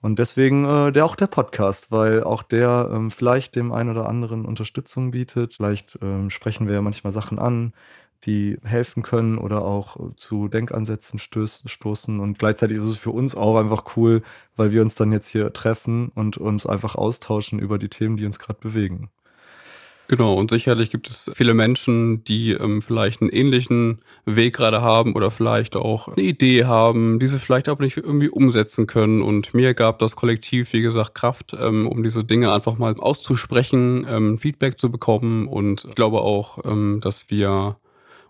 Und 0.00 0.18
deswegen 0.18 0.64
äh, 0.64 0.90
der 0.90 1.04
auch 1.04 1.14
der 1.14 1.28
Podcast, 1.28 1.92
weil 1.92 2.24
auch 2.24 2.42
der 2.42 2.90
ähm, 2.92 3.12
vielleicht 3.12 3.54
dem 3.54 3.72
einen 3.72 3.90
oder 3.90 4.08
anderen 4.08 4.44
Unterstützung 4.44 5.12
bietet. 5.12 5.54
Vielleicht 5.54 5.96
ähm, 6.02 6.30
sprechen 6.30 6.66
wir 6.66 6.74
ja 6.74 6.82
manchmal 6.82 7.12
Sachen 7.12 7.38
an, 7.38 7.72
die 8.26 8.58
helfen 8.64 9.04
können 9.04 9.38
oder 9.38 9.64
auch 9.64 9.96
zu 10.16 10.48
Denkansätzen 10.48 11.20
stoßen. 11.20 12.18
Und 12.18 12.40
gleichzeitig 12.40 12.78
ist 12.78 12.84
es 12.84 12.98
für 12.98 13.12
uns 13.12 13.36
auch 13.36 13.56
einfach 13.56 13.96
cool, 13.96 14.22
weil 14.56 14.72
wir 14.72 14.82
uns 14.82 14.96
dann 14.96 15.12
jetzt 15.12 15.28
hier 15.28 15.52
treffen 15.52 16.10
und 16.16 16.38
uns 16.38 16.66
einfach 16.66 16.96
austauschen 16.96 17.60
über 17.60 17.78
die 17.78 17.88
Themen, 17.88 18.16
die 18.16 18.26
uns 18.26 18.40
gerade 18.40 18.58
bewegen. 18.58 19.10
Genau, 20.06 20.34
und 20.34 20.50
sicherlich 20.50 20.90
gibt 20.90 21.08
es 21.08 21.30
viele 21.34 21.54
Menschen, 21.54 22.24
die 22.24 22.50
ähm, 22.50 22.82
vielleicht 22.82 23.22
einen 23.22 23.30
ähnlichen 23.30 24.02
Weg 24.26 24.54
gerade 24.54 24.82
haben 24.82 25.14
oder 25.14 25.30
vielleicht 25.30 25.76
auch 25.76 26.08
eine 26.08 26.20
Idee 26.22 26.64
haben, 26.66 27.18
diese 27.18 27.38
vielleicht 27.38 27.70
aber 27.70 27.82
nicht 27.82 27.96
irgendwie 27.96 28.28
umsetzen 28.28 28.86
können. 28.86 29.22
Und 29.22 29.54
mir 29.54 29.72
gab 29.72 29.98
das 30.00 30.14
Kollektiv, 30.14 30.74
wie 30.74 30.82
gesagt, 30.82 31.14
Kraft, 31.14 31.56
ähm, 31.58 31.86
um 31.86 32.02
diese 32.02 32.22
Dinge 32.22 32.52
einfach 32.52 32.76
mal 32.76 32.94
auszusprechen, 32.98 34.06
ähm, 34.06 34.36
Feedback 34.36 34.78
zu 34.78 34.90
bekommen. 34.90 35.48
Und 35.48 35.86
ich 35.88 35.94
glaube 35.94 36.20
auch, 36.20 36.62
ähm, 36.66 37.00
dass 37.02 37.30
wir 37.30 37.78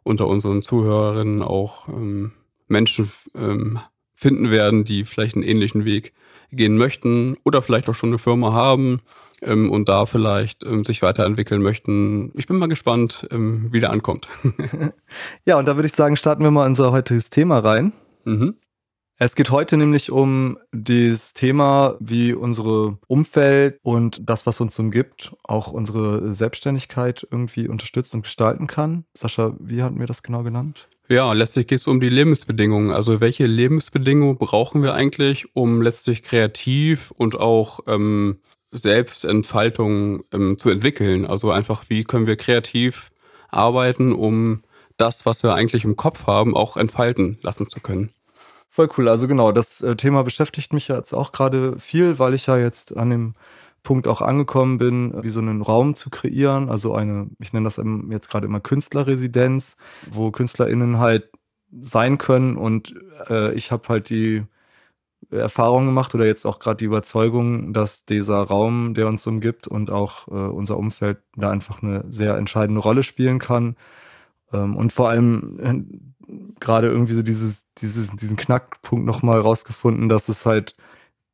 unter 0.05 0.29
unseren 0.29 0.63
Zuhörerinnen 0.63 1.43
auch 1.43 1.89
ähm, 1.89 2.33
Menschen 2.69 3.11
ähm, 3.35 3.81
finden 4.15 4.51
werden, 4.53 4.85
die 4.85 5.05
vielleicht 5.05 5.35
einen 5.35 5.45
ähnlichen 5.45 5.85
Weg 5.85 6.13
gehen 6.55 6.77
möchten 6.77 7.37
oder 7.45 7.63
vielleicht 7.63 7.89
auch 7.89 7.95
schon 7.95 8.11
eine 8.11 8.19
Firma 8.19 8.53
haben 8.53 9.01
ähm, 9.43 9.71
und 9.71 9.89
da 9.89 10.07
vielleicht 10.07 10.65
ähm, 10.65 10.85
sich 10.85 11.03
weiterentwickeln 11.03 11.63
möchten. 11.63 12.33
Ich 12.35 12.47
bin 12.47 12.57
mal 12.57 12.69
gespannt, 12.69 13.27
ähm, 13.31 13.69
wie 13.73 13.81
der 13.81 13.91
ankommt. 13.91 14.29
ja, 15.47 15.59
und 15.59 15.67
da 15.67 15.77
würde 15.77 15.87
ich 15.87 15.95
sagen, 15.95 16.17
starten 16.17 16.43
wir 16.43 16.51
mal 16.51 16.67
in 16.67 16.73
unser 16.73 16.93
heutiges 16.93 17.31
Thema 17.31 17.59
rein. 17.59 17.93
Mhm. 18.25 18.57
Es 19.17 19.37
geht 19.37 19.51
heute 19.51 19.77
nämlich 19.77 20.11
um 20.11 20.59
das 20.73 21.35
Thema, 21.35 21.97
wie 22.01 22.35
unsere 22.35 22.99
Umfeld 23.07 23.79
und 23.83 24.29
das, 24.29 24.45
was 24.45 24.61
uns 24.61 24.77
umgibt, 24.77 25.37
auch 25.45 25.69
unsere 25.69 26.35
Selbstständigkeit 26.35 27.25
irgendwie 27.31 27.69
unterstützt 27.69 28.13
und 28.15 28.23
gestalten 28.23 28.67
kann. 28.67 29.05
Sascha, 29.17 29.55
wie 29.61 29.85
hatten 29.85 30.01
wir 30.01 30.07
das 30.07 30.25
genau 30.25 30.43
genannt? 30.43 30.89
Ja, 31.09 31.35
letztlich 31.35 31.67
geht 31.67 31.81
es 31.81 31.87
um 31.87 32.01
die 32.01 32.09
Lebensbedingungen. 32.09 32.91
Also 32.91 33.21
welche 33.21 33.45
Lebensbedingungen 33.45 34.39
brauchen 34.39 34.83
wir 34.83 34.95
eigentlich, 34.95 35.45
um 35.55 35.83
letztlich 35.83 36.23
kreativ 36.23 37.11
und 37.11 37.39
auch 37.39 37.81
ähm, 37.87 38.39
Selbstentfaltung 38.71 40.25
ähm, 40.33 40.59
zu 40.59 40.71
entwickeln? 40.71 41.27
Also 41.27 41.51
einfach, 41.51 41.85
wie 41.89 42.05
können 42.05 42.27
wir 42.27 42.37
kreativ 42.37 43.11
arbeiten, 43.51 44.13
um 44.13 44.63
das, 44.97 45.27
was 45.27 45.43
wir 45.43 45.55
eigentlich 45.55 45.85
im 45.85 45.97
Kopf 45.97 46.27
haben, 46.27 46.57
auch 46.57 46.79
entfalten 46.79 47.39
lassen 47.43 47.69
zu 47.69 47.81
können? 47.81 48.11
Voll 48.71 48.89
cool. 48.97 49.09
Also 49.09 49.29
genau, 49.29 49.53
das 49.53 49.83
äh, 49.83 49.97
Thema 49.97 50.25
beschäftigt 50.25 50.73
mich 50.73 50.89
jetzt 50.89 51.13
auch 51.13 51.33
gerade 51.33 51.79
viel, 51.79 52.19
weil 52.19 52.33
ich 52.33 52.47
ja 52.47 52.57
jetzt 52.57 52.97
an 52.97 53.11
dem 53.11 53.35
Punkt 53.85 54.09
auch 54.09 54.21
angekommen 54.21 54.79
bin, 54.79 55.15
wie 55.23 55.29
so 55.29 55.41
einen 55.41 55.63
Raum 55.63 55.95
zu 55.95 56.11
kreieren, 56.11 56.69
also 56.69 56.95
eine, 56.95 57.29
ich 57.39 57.53
nenne 57.53 57.65
das 57.65 57.81
jetzt 58.11 58.29
gerade 58.29 58.47
immer 58.47 58.61
Künstlerresidenz, 58.61 59.77
wo 60.11 60.33
KünstlerInnen 60.33 60.99
halt 60.99 61.31
sein 61.71 62.19
können 62.19 62.57
und 62.57 62.95
äh, 63.29 63.53
ich 63.53 63.71
habe 63.71 63.89
halt 63.89 64.11
die 64.11 64.43
Erfahrung 65.31 65.87
gemacht 65.87 66.15
oder 66.15 66.27
jetzt 66.27 66.45
auch 66.45 66.59
gerade 66.59 66.79
die 66.79 66.85
Überzeugung, 66.85 67.73
dass 67.73 68.05
dieser 68.05 68.43
Raum, 68.43 68.95
der 68.95 69.07
uns 69.07 69.27
umgibt 69.27 69.67
und 69.67 69.91
auch 69.91 70.29
äh, 70.29 70.31
unser 70.31 70.77
Umfeld 70.77 71.19
da 71.37 71.51
einfach 71.51 71.83
eine 71.83 72.05
sehr 72.09 72.37
entscheidende 72.37 72.81
Rolle 72.81 73.03
spielen 73.03 73.39
kann. 73.39 73.77
Ähm, 74.53 74.77
und 74.77 74.93
vor 74.93 75.09
allem 75.09 75.59
äh, 75.61 76.55
gerade 76.61 76.89
irgendwie 76.89 77.15
so 77.15 77.23
dieses, 77.23 77.65
dieses, 77.79 78.11
diesen 78.13 78.37
Knackpunkt 78.37 79.05
nochmal 79.05 79.41
rausgefunden, 79.41 80.09
dass 80.09 80.29
es 80.29 80.47
halt 80.47 80.77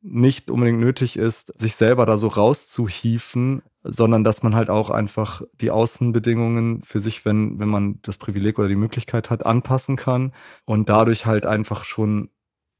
nicht 0.01 0.49
unbedingt 0.49 0.79
nötig 0.79 1.17
ist, 1.17 1.57
sich 1.59 1.75
selber 1.75 2.05
da 2.05 2.17
so 2.17 2.27
rauszuhieven, 2.27 3.61
sondern 3.83 4.23
dass 4.23 4.43
man 4.43 4.55
halt 4.55 4.69
auch 4.69 4.89
einfach 4.89 5.41
die 5.59 5.71
Außenbedingungen 5.71 6.81
für 6.83 7.01
sich, 7.01 7.25
wenn, 7.25 7.59
wenn 7.59 7.69
man 7.69 7.99
das 8.01 8.17
Privileg 8.17 8.59
oder 8.59 8.67
die 8.67 8.75
Möglichkeit 8.75 9.29
hat, 9.29 9.45
anpassen 9.45 9.95
kann 9.95 10.33
und 10.65 10.89
dadurch 10.89 11.25
halt 11.25 11.45
einfach 11.45 11.85
schon 11.85 12.29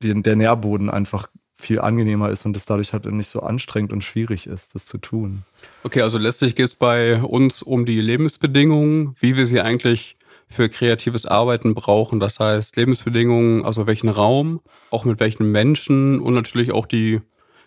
den, 0.04 0.24
der 0.24 0.36
Nährboden 0.36 0.90
einfach 0.90 1.28
viel 1.62 1.80
angenehmer 1.80 2.30
ist 2.30 2.46
und 2.46 2.58
es 2.58 2.66
dadurch 2.66 2.92
halt 2.92 3.06
nicht 3.06 3.30
so 3.30 3.42
anstrengend 3.42 3.94
und 3.94 4.04
schwierig 4.04 4.48
ist, 4.48 4.74
das 4.74 4.88
zu 4.88 4.98
tun. 4.98 5.44
Okay, 5.84 6.02
also 6.02 6.18
letztlich 6.18 6.56
geht 6.56 6.66
es 6.66 6.76
bei 6.76 7.22
uns 7.22 7.62
um 7.62 7.86
die 7.86 8.02
Lebensbedingungen, 8.02 9.16
wie 9.20 9.38
wir 9.38 9.46
sie 9.46 9.62
eigentlich 9.62 10.18
für 10.52 10.70
kreatives 10.70 11.26
Arbeiten 11.26 11.74
brauchen. 11.74 12.20
Das 12.20 12.40
heißt 12.40 12.76
Lebensbedingungen, 12.76 13.66
also 13.66 13.88
welchen 13.88 14.10
Raum, 14.10 14.62
auch 14.90 15.06
mit 15.06 15.20
welchen 15.20 15.52
Menschen 15.52 16.20
und 16.20 16.34
natürlich 16.34 16.72
auch 16.72 16.86
die 16.86 17.22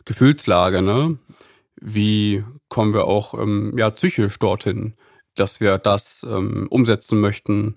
Gefühlslage. 0.04 0.82
Ne? 0.82 1.18
Wie 1.80 2.44
kommen 2.68 2.94
wir 2.94 3.06
auch 3.06 3.34
ähm, 3.34 3.74
ja 3.76 3.90
psychisch 3.90 4.38
dorthin, 4.38 4.94
dass 5.34 5.60
wir 5.60 5.78
das 5.78 6.24
ähm, 6.28 6.66
umsetzen 6.70 7.20
möchten, 7.20 7.76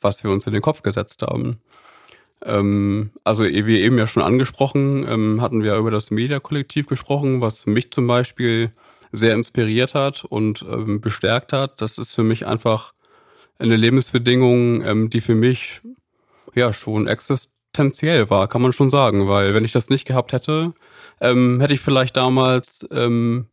was 0.00 0.22
wir 0.24 0.30
uns 0.30 0.46
in 0.46 0.52
den 0.52 0.62
Kopf 0.62 0.82
gesetzt 0.82 1.22
haben. 1.22 1.60
Ähm, 2.44 3.10
also 3.24 3.44
wie 3.44 3.80
eben 3.80 3.98
ja 3.98 4.06
schon 4.06 4.22
angesprochen, 4.22 5.06
ähm, 5.08 5.40
hatten 5.40 5.62
wir 5.62 5.76
über 5.76 5.90
das 5.90 6.10
Media-Kollektiv 6.10 6.86
gesprochen, 6.86 7.40
was 7.40 7.66
mich 7.66 7.92
zum 7.92 8.06
Beispiel 8.06 8.72
sehr 9.12 9.34
inspiriert 9.34 9.94
hat 9.94 10.24
und 10.24 10.64
ähm, 10.68 11.00
bestärkt 11.00 11.52
hat. 11.52 11.80
Das 11.80 11.98
ist 11.98 12.14
für 12.14 12.24
mich 12.24 12.46
einfach 12.46 12.94
eine 13.58 13.76
Lebensbedingung, 13.76 14.84
ähm, 14.84 15.10
die 15.10 15.20
für 15.20 15.34
mich 15.34 15.80
ja 16.54 16.72
schon 16.72 17.06
existenziell 17.06 18.30
war, 18.30 18.48
kann 18.48 18.62
man 18.62 18.72
schon 18.72 18.90
sagen, 18.90 19.28
weil 19.28 19.54
wenn 19.54 19.64
ich 19.64 19.72
das 19.72 19.90
nicht 19.90 20.06
gehabt 20.06 20.32
hätte, 20.32 20.74
ähm, 21.20 21.60
hätte 21.60 21.74
ich 21.74 21.80
vielleicht 21.80 22.16
damals 22.16 22.86
ähm, 22.90 23.46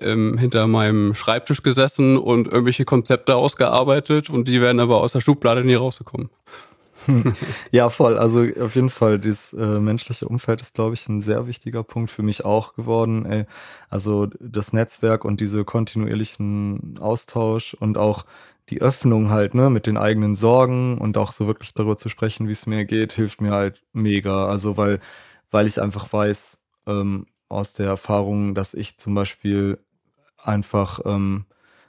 ähm, 0.00 0.38
hinter 0.38 0.66
meinem 0.66 1.14
Schreibtisch 1.14 1.62
gesessen 1.62 2.16
und 2.16 2.46
irgendwelche 2.46 2.84
Konzepte 2.84 3.36
ausgearbeitet 3.36 4.30
und 4.30 4.48
die 4.48 4.60
wären 4.60 4.80
aber 4.80 5.00
aus 5.00 5.12
der 5.12 5.20
Schublade 5.20 5.64
nie 5.64 5.74
rausgekommen. 5.74 6.30
ja, 7.70 7.88
voll. 7.88 8.18
Also 8.18 8.46
auf 8.60 8.74
jeden 8.74 8.90
Fall, 8.90 9.18
dieses 9.18 9.52
äh, 9.52 9.78
menschliche 9.78 10.26
Umfeld 10.26 10.60
ist, 10.60 10.74
glaube 10.74 10.94
ich, 10.94 11.08
ein 11.08 11.22
sehr 11.22 11.46
wichtiger 11.46 11.82
Punkt 11.82 12.10
für 12.10 12.22
mich 12.22 12.44
auch 12.44 12.74
geworden. 12.74 13.26
Ey. 13.26 13.44
Also 13.88 14.26
das 14.40 14.72
Netzwerk 14.72 15.24
und 15.24 15.40
diese 15.40 15.64
kontinuierlichen 15.64 16.98
Austausch 17.00 17.74
und 17.74 17.96
auch 17.98 18.24
die 18.70 18.80
Öffnung 18.80 19.30
halt, 19.30 19.54
ne, 19.54 19.70
mit 19.70 19.86
den 19.86 19.96
eigenen 19.96 20.34
Sorgen 20.34 20.98
und 20.98 21.16
auch 21.16 21.32
so 21.32 21.46
wirklich 21.46 21.72
darüber 21.74 21.96
zu 21.96 22.08
sprechen, 22.08 22.48
wie 22.48 22.52
es 22.52 22.66
mir 22.66 22.84
geht, 22.84 23.12
hilft 23.12 23.40
mir 23.40 23.52
halt 23.52 23.82
mega. 23.92 24.46
Also 24.46 24.76
weil, 24.76 25.00
weil 25.50 25.66
ich 25.66 25.80
einfach 25.80 26.12
weiß, 26.12 26.58
ähm, 26.86 27.26
aus 27.48 27.74
der 27.74 27.86
Erfahrung, 27.86 28.54
dass 28.54 28.74
ich 28.74 28.98
zum 28.98 29.14
Beispiel 29.14 29.78
einfach 30.36 31.00
ähm, 31.04 31.46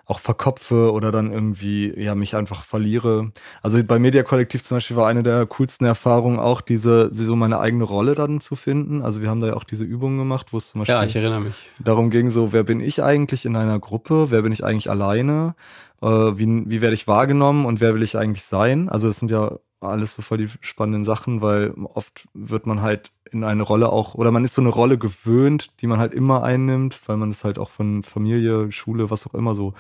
auch 0.08 0.20
verkopfe 0.20 0.94
oder 0.94 1.12
dann 1.12 1.34
irgendwie 1.34 1.94
ja 2.00 2.16
mich 2.16 2.36
einfach 2.36 2.64
verliere. 2.64 3.34
Also 3.62 3.84
bei 3.84 4.00
Media 4.00 4.24
Kollektiv 4.24 4.64
zum 4.64 4.78
Beispiel 4.78 4.96
war 4.96 5.08
eine 5.08 5.22
der 5.22 5.46
coolsten 5.46 5.86
Erfahrungen 5.86 6.40
auch 6.40 6.62
diese 6.62 7.10
so 7.14 7.36
meine 7.36 7.60
eigene 7.60 7.84
Rolle 7.84 8.16
dann 8.16 8.40
zu 8.40 8.56
finden. 8.56 9.02
Also 9.02 9.22
wir 9.22 9.30
haben 9.30 9.42
da 9.42 9.48
ja 9.48 9.54
auch 9.56 9.66
diese 9.66 9.84
Übungen 9.84 10.18
gemacht, 10.18 10.54
wo 10.54 10.58
es 10.58 10.70
zum 10.70 10.80
Beispiel 10.80 10.96
ja, 10.96 11.04
ich 11.04 11.16
erinnere 11.16 11.42
mich. 11.42 11.54
darum 11.80 12.10
ging 12.10 12.30
so, 12.30 12.54
wer 12.54 12.64
bin 12.64 12.80
ich 12.80 13.04
eigentlich 13.04 13.46
in 13.46 13.58
einer 13.58 13.80
Gruppe, 13.80 14.32
wer 14.32 14.44
bin 14.44 14.54
ich 14.54 14.64
eigentlich 14.64 14.90
alleine, 14.90 15.56
äh, 16.02 16.08
wie, 16.08 16.64
wie 16.70 16.82
werde 16.82 16.94
ich 16.94 17.08
wahrgenommen 17.08 17.66
und 17.66 17.80
wer 17.80 17.94
will 17.94 18.04
ich 18.04 18.18
eigentlich 18.18 18.46
sein. 18.46 18.90
Also 18.90 19.08
das 19.08 19.20
sind 19.20 19.32
ja 19.32 19.58
alles 19.80 20.16
so 20.16 20.22
voll 20.22 20.40
die 20.40 20.50
spannenden 20.62 21.06
Sachen, 21.06 21.42
weil 21.42 21.74
oft 21.94 22.28
wird 22.34 22.66
man 22.66 22.82
halt 22.82 23.12
in 23.32 23.44
eine 23.44 23.64
Rolle 23.64 23.90
auch, 23.90 24.16
oder 24.16 24.32
man 24.32 24.46
ist 24.46 24.56
so 24.56 24.62
eine 24.62 24.70
Rolle 24.70 24.98
gewöhnt, 24.98 25.70
die 25.82 25.88
man 25.88 26.00
halt 26.00 26.14
immer 26.14 26.44
einnimmt, 26.44 27.00
weil 27.08 27.18
man 27.18 27.30
es 27.30 27.44
halt 27.44 27.60
auch 27.60 27.70
von 27.70 28.04
Familie, 28.04 28.72
Schule, 28.72 29.12
was 29.12 29.28
auch 29.28 29.34
immer 29.34 29.54
so 29.54 29.74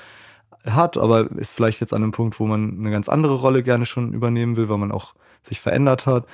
hat, 0.65 0.97
aber 0.97 1.31
ist 1.31 1.53
vielleicht 1.53 1.79
jetzt 1.79 1.93
an 1.93 2.03
einem 2.03 2.11
Punkt, 2.11 2.39
wo 2.39 2.45
man 2.45 2.77
eine 2.77 2.91
ganz 2.91 3.09
andere 3.09 3.35
Rolle 3.35 3.63
gerne 3.63 3.85
schon 3.85 4.13
übernehmen 4.13 4.57
will, 4.57 4.69
weil 4.69 4.77
man 4.77 4.91
auch 4.91 5.15
sich 5.41 5.61
verändert 5.61 6.05
hat. 6.05 6.25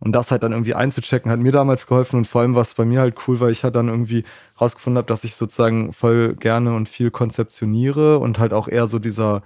Und 0.00 0.12
das 0.12 0.30
halt 0.30 0.44
dann 0.44 0.52
irgendwie 0.52 0.74
einzuchecken, 0.74 1.30
hat 1.30 1.40
mir 1.40 1.50
damals 1.50 1.86
geholfen 1.86 2.18
und 2.18 2.26
vor 2.26 2.42
allem 2.42 2.54
war 2.54 2.62
es 2.62 2.74
bei 2.74 2.84
mir 2.84 3.00
halt 3.00 3.16
cool, 3.26 3.40
weil 3.40 3.50
ich 3.50 3.64
halt 3.64 3.74
dann 3.74 3.88
irgendwie 3.88 4.24
rausgefunden 4.60 4.98
habe, 4.98 5.08
dass 5.08 5.24
ich 5.24 5.34
sozusagen 5.34 5.92
voll 5.92 6.34
gerne 6.34 6.74
und 6.76 6.88
viel 6.88 7.10
konzeptioniere 7.10 8.18
und 8.18 8.38
halt 8.38 8.52
auch 8.52 8.68
eher 8.68 8.86
so 8.86 9.00
dieser 9.00 9.42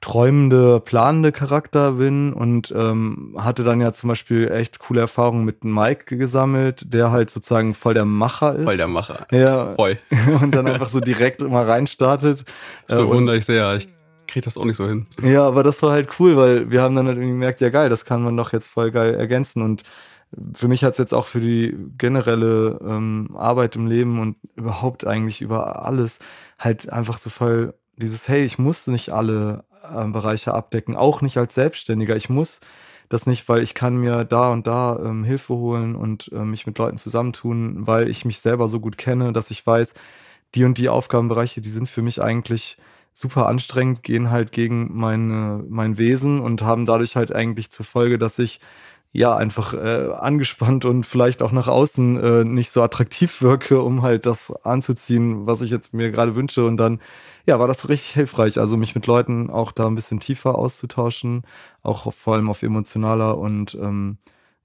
träumende, 0.00 0.80
planende 0.80 1.30
Charakter 1.30 1.92
bin 1.92 2.32
und 2.32 2.72
ähm, 2.76 3.36
hatte 3.38 3.64
dann 3.64 3.80
ja 3.80 3.92
zum 3.92 4.08
Beispiel 4.08 4.50
echt 4.50 4.78
coole 4.78 5.02
Erfahrungen 5.02 5.44
mit 5.44 5.62
Mike 5.62 6.16
gesammelt, 6.16 6.92
der 6.92 7.10
halt 7.10 7.30
sozusagen 7.30 7.74
voll 7.74 7.94
der 7.94 8.06
Macher 8.06 8.54
ist. 8.54 8.64
Voll 8.64 8.78
der 8.78 8.88
Macher. 8.88 9.26
Ja. 9.30 9.74
Voll. 9.74 9.98
und 10.40 10.54
dann 10.54 10.66
einfach 10.66 10.88
so 10.88 11.00
direkt 11.00 11.42
immer 11.42 11.68
reinstartet. 11.68 12.44
Das 12.86 12.98
bewundere 12.98 13.36
ich 13.36 13.44
sehr. 13.44 13.74
Ich 13.74 13.88
kriege 14.30 14.44
das 14.44 14.56
auch 14.56 14.64
nicht 14.64 14.76
so 14.76 14.86
hin. 14.86 15.06
Ja, 15.22 15.46
aber 15.46 15.62
das 15.62 15.82
war 15.82 15.92
halt 15.92 16.08
cool, 16.18 16.36
weil 16.36 16.70
wir 16.70 16.82
haben 16.82 16.96
dann 16.96 17.06
halt 17.06 17.16
irgendwie 17.16 17.32
gemerkt, 17.32 17.60
ja 17.60 17.68
geil, 17.68 17.88
das 17.88 18.04
kann 18.04 18.22
man 18.22 18.36
doch 18.36 18.52
jetzt 18.52 18.68
voll 18.68 18.90
geil 18.90 19.14
ergänzen 19.14 19.62
und 19.62 19.84
für 20.54 20.68
mich 20.68 20.84
hat 20.84 20.92
es 20.92 20.98
jetzt 20.98 21.14
auch 21.14 21.26
für 21.26 21.40
die 21.40 21.76
generelle 21.98 22.78
ähm, 22.86 23.30
Arbeit 23.36 23.74
im 23.76 23.86
Leben 23.86 24.20
und 24.20 24.36
überhaupt 24.54 25.06
eigentlich 25.06 25.40
über 25.40 25.84
alles 25.84 26.20
halt 26.58 26.88
einfach 26.90 27.18
so 27.18 27.30
voll 27.30 27.74
dieses, 27.96 28.28
hey, 28.28 28.44
ich 28.44 28.58
muss 28.58 28.86
nicht 28.86 29.10
alle 29.10 29.64
äh, 29.82 30.04
Bereiche 30.06 30.54
abdecken, 30.54 30.96
auch 30.96 31.20
nicht 31.22 31.36
als 31.36 31.54
Selbstständiger. 31.54 32.16
Ich 32.16 32.28
muss 32.28 32.60
das 33.08 33.26
nicht, 33.26 33.48
weil 33.48 33.62
ich 33.62 33.74
kann 33.74 33.96
mir 33.96 34.24
da 34.24 34.52
und 34.52 34.66
da 34.66 34.98
ähm, 35.02 35.24
Hilfe 35.24 35.54
holen 35.54 35.96
und 35.96 36.30
äh, 36.32 36.44
mich 36.44 36.66
mit 36.66 36.78
Leuten 36.78 36.96
zusammentun, 36.96 37.86
weil 37.86 38.08
ich 38.08 38.24
mich 38.24 38.38
selber 38.38 38.68
so 38.68 38.78
gut 38.78 38.98
kenne, 38.98 39.32
dass 39.32 39.50
ich 39.50 39.66
weiß, 39.66 39.94
die 40.54 40.64
und 40.64 40.78
die 40.78 40.88
Aufgabenbereiche, 40.88 41.60
die 41.60 41.70
sind 41.70 41.88
für 41.88 42.02
mich 42.02 42.22
eigentlich 42.22 42.78
super 43.20 43.46
anstrengend, 43.46 44.02
gehen 44.02 44.30
halt 44.30 44.50
gegen 44.50 44.96
meine, 44.96 45.62
mein 45.68 45.98
Wesen 45.98 46.40
und 46.40 46.62
haben 46.62 46.86
dadurch 46.86 47.16
halt 47.16 47.34
eigentlich 47.34 47.70
zur 47.70 47.84
Folge, 47.84 48.18
dass 48.18 48.38
ich 48.38 48.60
ja 49.12 49.36
einfach 49.36 49.74
äh, 49.74 50.08
angespannt 50.12 50.84
und 50.84 51.04
vielleicht 51.04 51.42
auch 51.42 51.52
nach 51.52 51.68
außen 51.68 52.16
äh, 52.22 52.44
nicht 52.44 52.70
so 52.70 52.82
attraktiv 52.82 53.42
wirke, 53.42 53.82
um 53.82 54.02
halt 54.02 54.24
das 54.24 54.52
anzuziehen, 54.64 55.46
was 55.46 55.60
ich 55.60 55.70
jetzt 55.70 55.92
mir 55.92 56.10
gerade 56.10 56.34
wünsche. 56.34 56.64
Und 56.64 56.78
dann, 56.78 57.00
ja, 57.46 57.58
war 57.58 57.68
das 57.68 57.88
richtig 57.88 58.12
hilfreich. 58.12 58.58
Also 58.58 58.76
mich 58.76 58.94
mit 58.94 59.06
Leuten 59.06 59.50
auch 59.50 59.72
da 59.72 59.86
ein 59.86 59.96
bisschen 59.96 60.20
tiefer 60.20 60.56
auszutauschen, 60.56 61.42
auch 61.82 62.12
vor 62.14 62.34
allem 62.34 62.48
auf 62.48 62.62
emotionaler 62.62 63.36
und 63.36 63.74
ähm, 63.74 64.18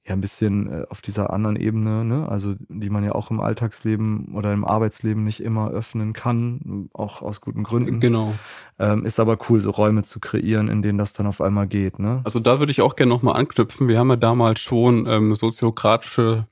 ja 0.08 0.14
ein 0.14 0.22
bisschen 0.22 0.72
äh, 0.72 0.86
auf 0.90 1.02
dieser 1.02 1.34
anderen 1.34 1.56
Ebene, 1.56 2.06
ne? 2.06 2.30
also 2.30 2.54
die 2.70 2.90
man 2.92 3.04
ja 3.04 3.14
auch 3.14 3.32
im 3.32 3.40
Alltagsleben 3.40 4.34
oder 4.36 4.54
im 4.54 4.64
Arbeitsleben 4.64 5.24
nicht 5.24 5.42
immer 5.42 5.72
öffnen 5.72 6.14
kann, 6.14 6.90
auch 6.94 7.24
aus 7.24 7.42
guten 7.42 7.64
Gründen. 7.64 8.00
Genau. 8.00 8.36
Ähm, 8.78 9.04
ist 9.06 9.20
aber 9.20 9.38
cool, 9.50 9.60
so 9.60 9.72
Räume 9.72 10.04
zu 10.04 10.20
kreieren, 10.20 10.68
in 10.68 10.84
denen 10.84 11.00
das 11.00 11.14
dann 11.14 11.26
auf 11.26 11.42
einmal 11.42 11.66
geht. 11.66 11.98
Ne? 11.98 12.22
Also 12.24 12.40
da 12.40 12.60
würde 12.60 12.72
ich 12.72 12.82
auch 12.82 12.96
gerne 12.96 13.12
nochmal 13.12 13.36
anknüpfen. 13.36 13.88
Wir 13.88 13.98
haben 13.98 14.10
ja 14.10 14.16
damals 14.16 14.60
schon 14.60 15.08
ähm, 15.08 15.34
soziokratische 15.34 16.46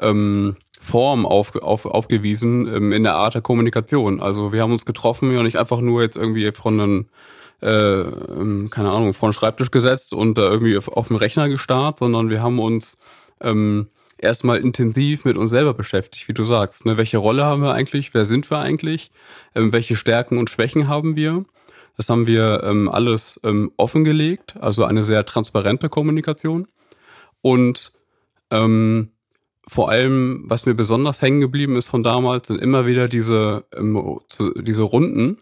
ähm, 0.00 0.56
Form 0.78 1.26
auf, 1.26 1.56
auf, 1.56 1.86
aufgewiesen 1.86 2.68
ähm, 2.68 2.92
in 2.92 3.02
der 3.02 3.16
Art 3.16 3.34
der 3.34 3.42
Kommunikation. 3.42 4.20
Also 4.20 4.52
wir 4.52 4.62
haben 4.62 4.72
uns 4.72 4.84
getroffen 4.84 5.32
ja 5.32 5.42
nicht 5.42 5.58
einfach 5.58 5.80
nur 5.80 6.02
jetzt 6.02 6.16
irgendwie 6.16 6.52
von 6.52 6.80
einem 6.80 7.06
äh, 7.64 8.02
ähm, 8.02 8.68
keine 8.70 8.90
Ahnung, 8.90 9.12
vor 9.14 9.30
den 9.30 9.32
Schreibtisch 9.32 9.70
gesetzt 9.70 10.12
und 10.12 10.36
da 10.36 10.42
irgendwie 10.42 10.76
auf, 10.76 10.88
auf 10.88 11.08
den 11.08 11.16
Rechner 11.16 11.48
gestarrt, 11.48 11.98
sondern 11.98 12.28
wir 12.28 12.42
haben 12.42 12.58
uns 12.58 12.98
ähm, 13.40 13.88
erstmal 14.18 14.58
intensiv 14.58 15.24
mit 15.24 15.36
uns 15.36 15.50
selber 15.50 15.74
beschäftigt, 15.74 16.28
wie 16.28 16.34
du 16.34 16.44
sagst. 16.44 16.84
Ne? 16.84 16.96
Welche 16.96 17.18
Rolle 17.18 17.44
haben 17.44 17.62
wir 17.62 17.72
eigentlich? 17.72 18.12
Wer 18.12 18.24
sind 18.24 18.50
wir 18.50 18.58
eigentlich? 18.58 19.10
Ähm, 19.54 19.72
welche 19.72 19.96
Stärken 19.96 20.38
und 20.38 20.50
Schwächen 20.50 20.88
haben 20.88 21.16
wir? 21.16 21.44
Das 21.96 22.08
haben 22.08 22.26
wir 22.26 22.62
ähm, 22.64 22.88
alles 22.88 23.40
ähm, 23.44 23.72
offengelegt, 23.76 24.56
also 24.60 24.84
eine 24.84 25.04
sehr 25.04 25.24
transparente 25.24 25.88
Kommunikation. 25.88 26.66
Und 27.40 27.92
ähm, 28.50 29.10
vor 29.66 29.90
allem, 29.90 30.44
was 30.46 30.66
mir 30.66 30.74
besonders 30.74 31.22
hängen 31.22 31.40
geblieben 31.40 31.76
ist 31.76 31.86
von 31.86 32.02
damals, 32.02 32.48
sind 32.48 32.60
immer 32.60 32.86
wieder 32.86 33.08
diese, 33.08 33.64
ähm, 33.74 34.20
diese 34.60 34.82
Runden, 34.82 35.38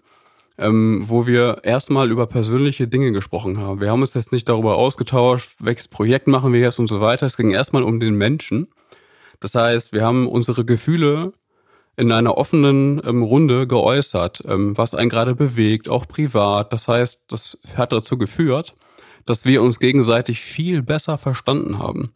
ähm, 0.59 1.05
wo 1.07 1.27
wir 1.27 1.61
erstmal 1.65 2.11
über 2.11 2.27
persönliche 2.27 2.89
Dinge 2.89 3.13
gesprochen 3.13 3.59
haben. 3.59 3.81
Wir 3.81 3.91
haben 3.91 4.03
uns 4.03 4.15
jetzt 4.15 4.33
nicht 4.33 4.49
darüber 4.49 4.77
ausgetauscht, 4.77 5.57
welches 5.59 5.89
Projekt 5.89 6.27
machen 6.29 6.53
wir 6.53 6.61
jetzt 6.61 6.79
und 6.79 6.89
so 6.89 7.01
weiter. 7.01 7.27
Es 7.27 7.37
ging 7.37 7.51
erstmal 7.51 7.83
um 7.83 8.01
den 8.01 8.15
Menschen. 8.15 8.69
Das 9.41 9.55
heißt, 9.55 9.93
wir 9.93 10.05
haben 10.05 10.29
unsere 10.29 10.65
Gefühle 10.65 11.33
in 11.97 12.13
einer 12.13 12.37
offenen 12.39 13.03
ähm, 13.05 13.23
Runde 13.23 13.67
geäußert, 13.67 14.43
ähm, 14.47 14.77
was 14.77 14.95
einen 14.95 15.11
gerade 15.11 15.35
bewegt, 15.35 15.89
auch 15.89 16.07
privat. 16.07 16.73
Das 16.73 16.89
heißt, 16.89 17.21
das 17.29 17.59
hat 17.77 17.93
dazu 17.93 18.17
geführt, 18.17 18.75
dass 19.27 19.45
wir 19.45 19.63
uns 19.63 19.79
gegenseitig 19.79 20.41
viel 20.41 20.83
besser 20.83 21.19
verstanden 21.19 21.79
haben. 21.79 22.13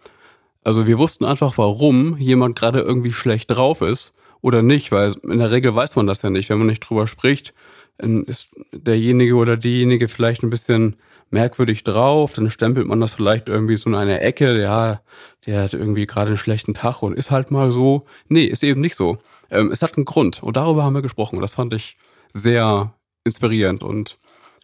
Also 0.64 0.87
wir 0.87 0.99
wussten 0.99 1.25
einfach, 1.25 1.59
warum 1.59 2.16
jemand 2.19 2.59
gerade 2.59 2.81
irgendwie 2.81 3.12
schlecht 3.12 3.50
drauf 3.50 3.83
ist 3.83 4.14
oder 4.40 4.62
nicht, 4.62 4.90
weil 4.93 5.14
in 5.23 5.38
der 5.38 5.50
Regel 5.50 5.75
weiß 5.75 5.95
man 5.97 6.07
das 6.07 6.23
ja 6.23 6.31
nicht, 6.31 6.49
wenn 6.50 6.59
man 6.59 6.66
nicht 6.66 6.81
drüber 6.81 7.07
spricht 7.07 7.55
ist 7.99 8.49
derjenige 8.73 9.35
oder 9.37 9.57
diejenige 9.57 10.09
vielleicht 10.09 10.43
ein 10.43 10.50
bisschen 10.50 10.97
merkwürdig 11.31 11.83
drauf, 11.83 12.35
dann 12.35 12.50
stempelt 12.50 12.87
man 12.87 13.00
das 13.00 13.15
vielleicht 13.15 13.49
irgendwie 13.49 13.76
so 13.76 13.91
in 13.91 13.97
eine 13.97 14.21
Ecke, 14.21 14.61
ja, 14.61 15.00
der 15.45 15.62
hat 15.62 15.75
irgendwie 15.75 16.07
gerade 16.07 16.29
einen 16.29 16.38
schlechten 16.38 16.75
Tag 16.75 17.03
und 17.03 17.17
ist 17.17 17.31
halt 17.31 17.50
mal 17.50 17.71
so. 17.71 18.07
Nee, 18.29 18.45
ist 18.45 18.62
eben 18.62 18.81
nicht 18.81 18.97
so. 18.97 19.19
Ähm, 19.50 19.71
es 19.73 19.83
hat 19.83 19.97
einen 19.97 20.05
Grund 20.05 20.43
und 20.43 20.57
darüber 20.57 20.85
haben 20.85 20.95
wir 20.95 21.03
gesprochen. 21.03 21.41
Das 21.41 21.55
fand 21.55 21.75
ich 21.75 21.97
sehr 22.33 22.95
inspirierend 23.25 23.83
und 23.83 24.19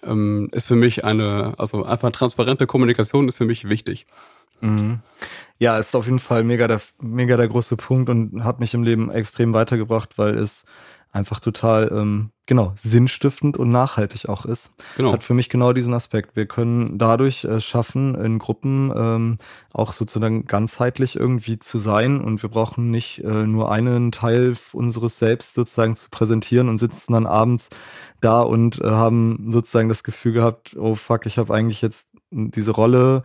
ähm, 0.04 0.48
ist 0.52 0.68
für 0.68 0.76
mich 0.76 1.04
eine, 1.04 1.54
also 1.58 1.84
einfach 1.84 2.12
transparente 2.12 2.66
Kommunikation 2.66 3.28
ist 3.28 3.38
für 3.38 3.44
mich 3.44 3.68
wichtig. 3.68 4.06
Mhm. 4.60 5.00
Ja, 5.58 5.78
ist 5.78 5.94
auf 5.94 6.06
jeden 6.06 6.20
Fall 6.20 6.44
mega 6.44 6.68
der, 6.68 6.80
mega 7.00 7.36
der 7.36 7.48
große 7.48 7.76
Punkt 7.76 8.08
und 8.08 8.44
hat 8.44 8.60
mich 8.60 8.74
im 8.74 8.84
Leben 8.84 9.10
extrem 9.10 9.52
weitergebracht, 9.52 10.18
weil 10.18 10.36
es 10.38 10.64
einfach 11.12 11.40
total, 11.40 11.90
ähm, 11.92 12.30
genau, 12.46 12.72
sinnstiftend 12.74 13.58
und 13.58 13.70
nachhaltig 13.70 14.28
auch 14.28 14.46
ist. 14.46 14.72
Genau. 14.96 15.12
Hat 15.12 15.22
für 15.22 15.34
mich 15.34 15.50
genau 15.50 15.74
diesen 15.74 15.92
Aspekt. 15.92 16.34
Wir 16.34 16.46
können 16.46 16.98
dadurch 16.98 17.44
äh, 17.44 17.60
schaffen, 17.60 18.14
in 18.14 18.38
Gruppen 18.38 18.90
ähm, 18.96 19.38
auch 19.72 19.92
sozusagen 19.92 20.46
ganzheitlich 20.46 21.16
irgendwie 21.16 21.58
zu 21.58 21.78
sein 21.78 22.20
und 22.20 22.42
wir 22.42 22.48
brauchen 22.48 22.90
nicht 22.90 23.22
äh, 23.22 23.46
nur 23.46 23.70
einen 23.70 24.10
Teil 24.10 24.56
unseres 24.72 25.18
Selbst 25.18 25.54
sozusagen 25.54 25.96
zu 25.96 26.08
präsentieren 26.10 26.70
und 26.70 26.78
sitzen 26.78 27.12
dann 27.12 27.26
abends 27.26 27.68
da 28.22 28.40
und 28.40 28.80
äh, 28.80 28.88
haben 28.88 29.50
sozusagen 29.52 29.90
das 29.90 30.02
Gefühl 30.02 30.32
gehabt, 30.32 30.74
oh 30.78 30.94
fuck, 30.94 31.26
ich 31.26 31.36
habe 31.36 31.52
eigentlich 31.52 31.82
jetzt 31.82 32.08
diese 32.30 32.70
Rolle 32.70 33.22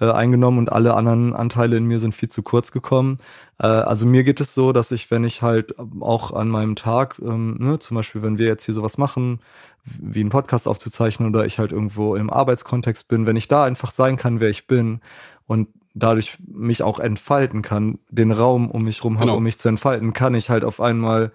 äh, 0.00 0.10
eingenommen 0.10 0.58
und 0.58 0.72
alle 0.72 0.94
anderen 0.94 1.34
Anteile 1.34 1.76
in 1.76 1.84
mir 1.84 1.98
sind 1.98 2.14
viel 2.14 2.28
zu 2.28 2.42
kurz 2.42 2.72
gekommen. 2.72 3.18
Äh, 3.58 3.66
also 3.66 4.06
mir 4.06 4.24
geht 4.24 4.40
es 4.40 4.54
so, 4.54 4.72
dass 4.72 4.90
ich, 4.92 5.10
wenn 5.10 5.24
ich 5.24 5.42
halt 5.42 5.74
auch 6.00 6.32
an 6.32 6.48
meinem 6.48 6.76
Tag, 6.76 7.16
ähm, 7.20 7.56
ne, 7.58 7.78
zum 7.78 7.96
Beispiel, 7.96 8.22
wenn 8.22 8.38
wir 8.38 8.46
jetzt 8.46 8.64
hier 8.64 8.74
sowas 8.74 8.98
machen, 8.98 9.40
wie 9.84 10.20
einen 10.20 10.30
Podcast 10.30 10.68
aufzuzeichnen 10.68 11.28
oder 11.28 11.46
ich 11.46 11.58
halt 11.58 11.72
irgendwo 11.72 12.14
im 12.14 12.30
Arbeitskontext 12.30 13.08
bin, 13.08 13.26
wenn 13.26 13.36
ich 13.36 13.48
da 13.48 13.64
einfach 13.64 13.90
sein 13.90 14.16
kann, 14.16 14.40
wer 14.40 14.50
ich 14.50 14.66
bin 14.66 15.00
und 15.46 15.68
dadurch 15.94 16.38
mich 16.46 16.82
auch 16.82 17.00
entfalten 17.00 17.62
kann, 17.62 17.98
den 18.10 18.30
Raum 18.30 18.70
um 18.70 18.84
mich 18.84 19.02
rum 19.02 19.14
genau. 19.14 19.28
habe, 19.28 19.36
um 19.38 19.42
mich 19.42 19.58
zu 19.58 19.68
entfalten, 19.68 20.12
kann 20.12 20.34
ich 20.34 20.50
halt 20.50 20.64
auf 20.64 20.80
einmal 20.80 21.32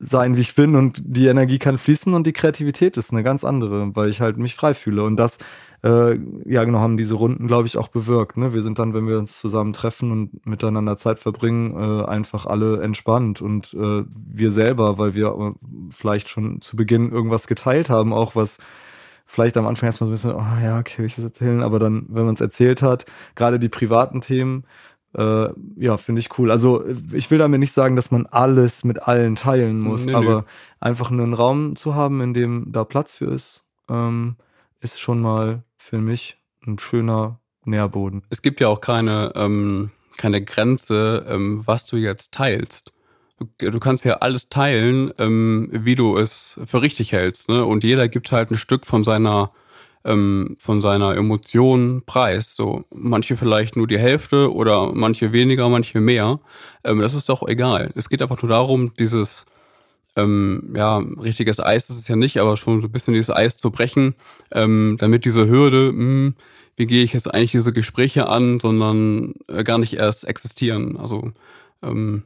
sein, 0.00 0.36
wie 0.36 0.40
ich 0.40 0.54
bin 0.54 0.76
und 0.76 1.02
die 1.04 1.26
Energie 1.26 1.58
kann 1.58 1.76
fließen 1.76 2.14
und 2.14 2.26
die 2.26 2.32
Kreativität 2.32 2.96
ist 2.96 3.12
eine 3.12 3.22
ganz 3.22 3.44
andere, 3.44 3.94
weil 3.94 4.08
ich 4.08 4.22
halt 4.22 4.38
mich 4.38 4.54
frei 4.54 4.72
fühle 4.72 5.04
und 5.04 5.16
das 5.16 5.38
äh, 5.82 6.18
ja 6.44 6.64
genau, 6.64 6.78
haben 6.78 6.96
diese 6.96 7.14
Runden, 7.14 7.46
glaube 7.46 7.66
ich, 7.66 7.78
auch 7.78 7.88
bewirkt. 7.88 8.36
Ne? 8.36 8.52
Wir 8.52 8.62
sind 8.62 8.78
dann, 8.78 8.92
wenn 8.92 9.06
wir 9.06 9.18
uns 9.18 9.40
zusammen 9.40 9.72
treffen 9.72 10.12
und 10.12 10.46
miteinander 10.46 10.96
Zeit 10.96 11.18
verbringen, 11.18 11.74
äh, 11.74 12.04
einfach 12.04 12.46
alle 12.46 12.82
entspannt 12.82 13.40
und 13.40 13.72
äh, 13.74 14.04
wir 14.06 14.52
selber, 14.52 14.98
weil 14.98 15.14
wir 15.14 15.28
äh, 15.28 15.52
vielleicht 15.90 16.28
schon 16.28 16.60
zu 16.60 16.76
Beginn 16.76 17.10
irgendwas 17.10 17.46
geteilt 17.46 17.88
haben, 17.88 18.12
auch 18.12 18.36
was 18.36 18.58
vielleicht 19.26 19.56
am 19.56 19.66
Anfang 19.66 19.86
erstmal 19.86 20.06
so 20.06 20.10
ein 20.10 20.32
bisschen, 20.32 20.34
oh 20.34 20.62
ja, 20.62 20.78
okay, 20.78 20.98
will 20.98 21.06
ich 21.06 21.14
das 21.14 21.24
erzählen, 21.24 21.62
aber 21.62 21.78
dann, 21.78 22.06
wenn 22.08 22.26
man 22.26 22.34
es 22.34 22.40
erzählt 22.40 22.82
hat, 22.82 23.06
gerade 23.34 23.58
die 23.58 23.68
privaten 23.68 24.20
Themen, 24.20 24.64
äh, 25.16 25.48
ja, 25.76 25.96
finde 25.96 26.20
ich 26.20 26.38
cool. 26.38 26.50
Also 26.50 26.84
ich 27.12 27.30
will 27.30 27.38
damit 27.38 27.60
nicht 27.60 27.72
sagen, 27.72 27.96
dass 27.96 28.10
man 28.10 28.26
alles 28.26 28.84
mit 28.84 29.02
allen 29.02 29.36
teilen 29.36 29.80
muss, 29.80 30.04
nee, 30.04 30.14
aber 30.14 30.40
nee. 30.40 30.46
einfach 30.80 31.10
einen 31.10 31.32
Raum 31.32 31.74
zu 31.76 31.94
haben, 31.94 32.20
in 32.20 32.34
dem 32.34 32.70
da 32.70 32.84
Platz 32.84 33.12
für 33.12 33.26
ist, 33.26 33.64
ähm, 33.88 34.36
ist 34.80 35.00
schon 35.00 35.20
mal 35.20 35.62
für 35.80 35.98
mich 35.98 36.36
ein 36.66 36.78
schöner 36.78 37.40
Nährboden. 37.64 38.22
Es 38.28 38.42
gibt 38.42 38.60
ja 38.60 38.68
auch 38.68 38.80
keine, 38.80 39.32
ähm, 39.34 39.90
keine 40.18 40.44
Grenze, 40.44 41.24
ähm, 41.26 41.62
was 41.64 41.86
du 41.86 41.96
jetzt 41.96 42.32
teilst. 42.32 42.92
Du, 43.38 43.70
du 43.70 43.80
kannst 43.80 44.04
ja 44.04 44.18
alles 44.18 44.50
teilen, 44.50 45.12
ähm, 45.18 45.70
wie 45.72 45.94
du 45.94 46.18
es 46.18 46.60
für 46.66 46.82
richtig 46.82 47.12
hältst. 47.12 47.48
Ne? 47.48 47.64
Und 47.64 47.82
jeder 47.82 48.08
gibt 48.08 48.30
halt 48.30 48.50
ein 48.50 48.56
Stück 48.56 48.86
von 48.86 49.04
seiner 49.04 49.52
ähm, 50.04 50.56
von 50.58 50.80
seiner 50.80 51.14
Emotion 51.16 52.02
preis. 52.04 52.54
So 52.54 52.84
manche 52.90 53.36
vielleicht 53.36 53.76
nur 53.76 53.86
die 53.86 53.98
Hälfte 53.98 54.52
oder 54.52 54.92
manche 54.92 55.32
weniger, 55.32 55.68
manche 55.68 56.00
mehr. 56.00 56.40
Ähm, 56.84 57.00
das 57.00 57.14
ist 57.14 57.28
doch 57.28 57.46
egal. 57.48 57.90
Es 57.94 58.08
geht 58.08 58.22
einfach 58.22 58.40
nur 58.42 58.50
darum, 58.50 58.94
dieses 58.94 59.46
ähm, 60.16 60.72
ja, 60.76 60.98
richtiges 60.98 61.60
Eis 61.60 61.90
ist 61.90 61.98
es 61.98 62.08
ja 62.08 62.16
nicht, 62.16 62.38
aber 62.38 62.56
schon 62.56 62.80
so 62.80 62.88
ein 62.88 62.92
bisschen 62.92 63.14
dieses 63.14 63.30
Eis 63.30 63.56
zu 63.56 63.70
brechen, 63.70 64.14
ähm, 64.52 64.96
damit 64.98 65.24
diese 65.24 65.48
Hürde, 65.48 65.92
mh, 65.92 65.98
hm, 65.98 66.34
wie 66.76 66.86
gehe 66.86 67.04
ich 67.04 67.12
jetzt 67.12 67.32
eigentlich 67.32 67.50
diese 67.50 67.72
Gespräche 67.72 68.28
an, 68.28 68.58
sondern 68.58 69.34
äh, 69.48 69.64
gar 69.64 69.78
nicht 69.78 69.94
erst 69.94 70.24
existieren. 70.24 70.96
Also 70.96 71.32
ähm, 71.82 72.24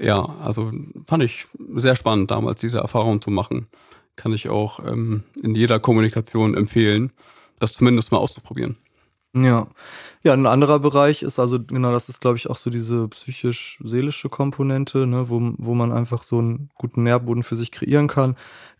ja, 0.00 0.36
also 0.42 0.70
fand 1.06 1.22
ich 1.22 1.46
sehr 1.76 1.96
spannend 1.96 2.30
damals 2.30 2.60
diese 2.60 2.78
Erfahrung 2.78 3.22
zu 3.22 3.30
machen. 3.30 3.68
Kann 4.16 4.32
ich 4.32 4.48
auch 4.48 4.80
ähm, 4.84 5.24
in 5.42 5.54
jeder 5.54 5.78
Kommunikation 5.78 6.56
empfehlen, 6.56 7.12
das 7.58 7.72
zumindest 7.72 8.12
mal 8.12 8.18
auszuprobieren. 8.18 8.76
Ja. 9.36 9.66
Ja, 10.22 10.32
ein 10.32 10.46
anderer 10.46 10.80
Bereich 10.80 11.22
ist 11.22 11.38
also, 11.38 11.62
genau, 11.62 11.92
das 11.92 12.08
ist, 12.08 12.20
glaube 12.20 12.36
ich, 12.36 12.50
auch 12.50 12.56
so 12.56 12.68
diese 12.68 13.06
psychisch-seelische 13.06 14.28
Komponente, 14.28 15.06
ne, 15.06 15.28
wo, 15.28 15.52
wo 15.56 15.74
man 15.74 15.92
einfach 15.92 16.24
so 16.24 16.38
einen 16.38 16.68
guten 16.74 17.04
Nährboden 17.04 17.44
für 17.44 17.54
sich 17.54 17.70
kreieren 17.70 18.08
kann. 18.08 18.34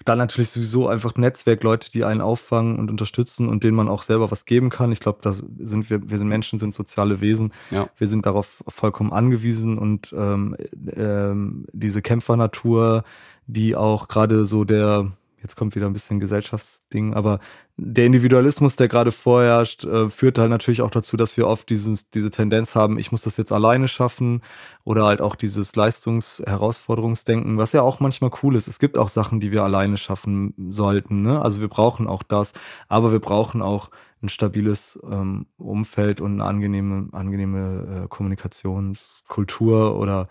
Dann 0.05 0.19
natürlich 0.19 0.51
sowieso 0.51 0.89
einfach 0.89 1.15
Netzwerk, 1.15 1.63
Leute, 1.63 1.89
die 1.93 2.05
einen 2.05 2.21
auffangen 2.21 2.81
und 2.81 2.91
unterstützen 2.91 3.49
und 3.49 3.63
denen 3.63 3.77
man 3.77 3.89
auch 3.89 4.03
selber 4.03 4.33
was 4.33 4.45
geben 4.45 4.71
kann. 4.71 4.91
Ich 4.91 4.99
glaube, 4.99 5.19
das 5.23 5.41
sind 5.59 5.89
wir, 5.89 6.11
wir 6.11 6.19
sind 6.19 6.27
Menschen, 6.27 6.59
sind 6.59 6.75
soziale 6.75 7.21
Wesen. 7.21 7.53
Ja. 7.71 7.89
Wir 7.97 8.09
sind 8.09 8.27
darauf 8.27 8.65
vollkommen 8.67 9.13
angewiesen 9.13 9.79
und 9.79 10.13
ähm, 10.17 10.57
ähm, 10.97 11.67
diese 11.73 12.03
Kämpfernatur, 12.03 13.05
die 13.47 13.77
auch 13.77 14.09
gerade 14.09 14.47
so 14.47 14.65
der 14.65 15.13
jetzt 15.47 15.55
kommt 15.55 15.77
wieder 15.77 15.87
ein 15.87 15.93
bisschen 15.93 16.19
Gesellschaftsding, 16.19 17.15
aber 17.15 17.39
der 17.77 18.07
Individualismus, 18.07 18.75
der 18.75 18.89
gerade 18.89 19.13
vorherrscht, 19.13 19.85
äh, 19.85 20.11
führt 20.11 20.39
halt 20.39 20.51
natürlich 20.51 20.83
auch 20.83 20.91
dazu, 20.91 21.17
dass 21.17 21.37
wir 21.37 21.47
oft 21.47 21.69
dieses, 21.71 22.11
diese 22.11 22.31
Tendenz 22.31 22.75
haben, 22.75 22.99
ich 22.99 23.13
muss 23.13 23.23
das 23.23 23.37
jetzt 23.37 23.53
alleine 23.53 23.87
schaffen 23.87 24.43
oder 24.83 25.05
halt 25.05 25.21
auch 25.21 25.37
dieses 25.37 25.77
Leistungs-Herausforderungsdenken, 25.77 27.59
was 27.59 27.73
ja 27.73 27.83
auch 27.83 28.01
manchmal 28.01 28.31
cool 28.43 28.57
ist. 28.57 28.67
Es 28.67 28.81
gibt 28.81 28.99
auch 28.99 29.09
Sachen, 29.09 29.39
die 29.39 29.53
wir 29.53 29.63
alleine 29.63 29.99
schaffen 29.99 30.53
sollten. 30.69 31.23
Ne? 31.23 31.41
Also 31.41 31.61
wir 31.61 31.69
brauchen 31.69 32.09
auch 32.09 32.25
das, 32.25 32.53
aber 32.89 33.13
wir 33.13 33.21
brauchen 33.21 33.63
auch 33.63 33.91
ein 34.23 34.29
stabiles 34.29 34.99
ähm, 35.09 35.47
Umfeld 35.57 36.21
und 36.21 36.41
eine 36.41 36.45
angenehme, 36.45 37.09
angenehme 37.13 38.05
äh, 38.05 38.09
Kommunikationskultur 38.09 39.97
oder 39.97 40.29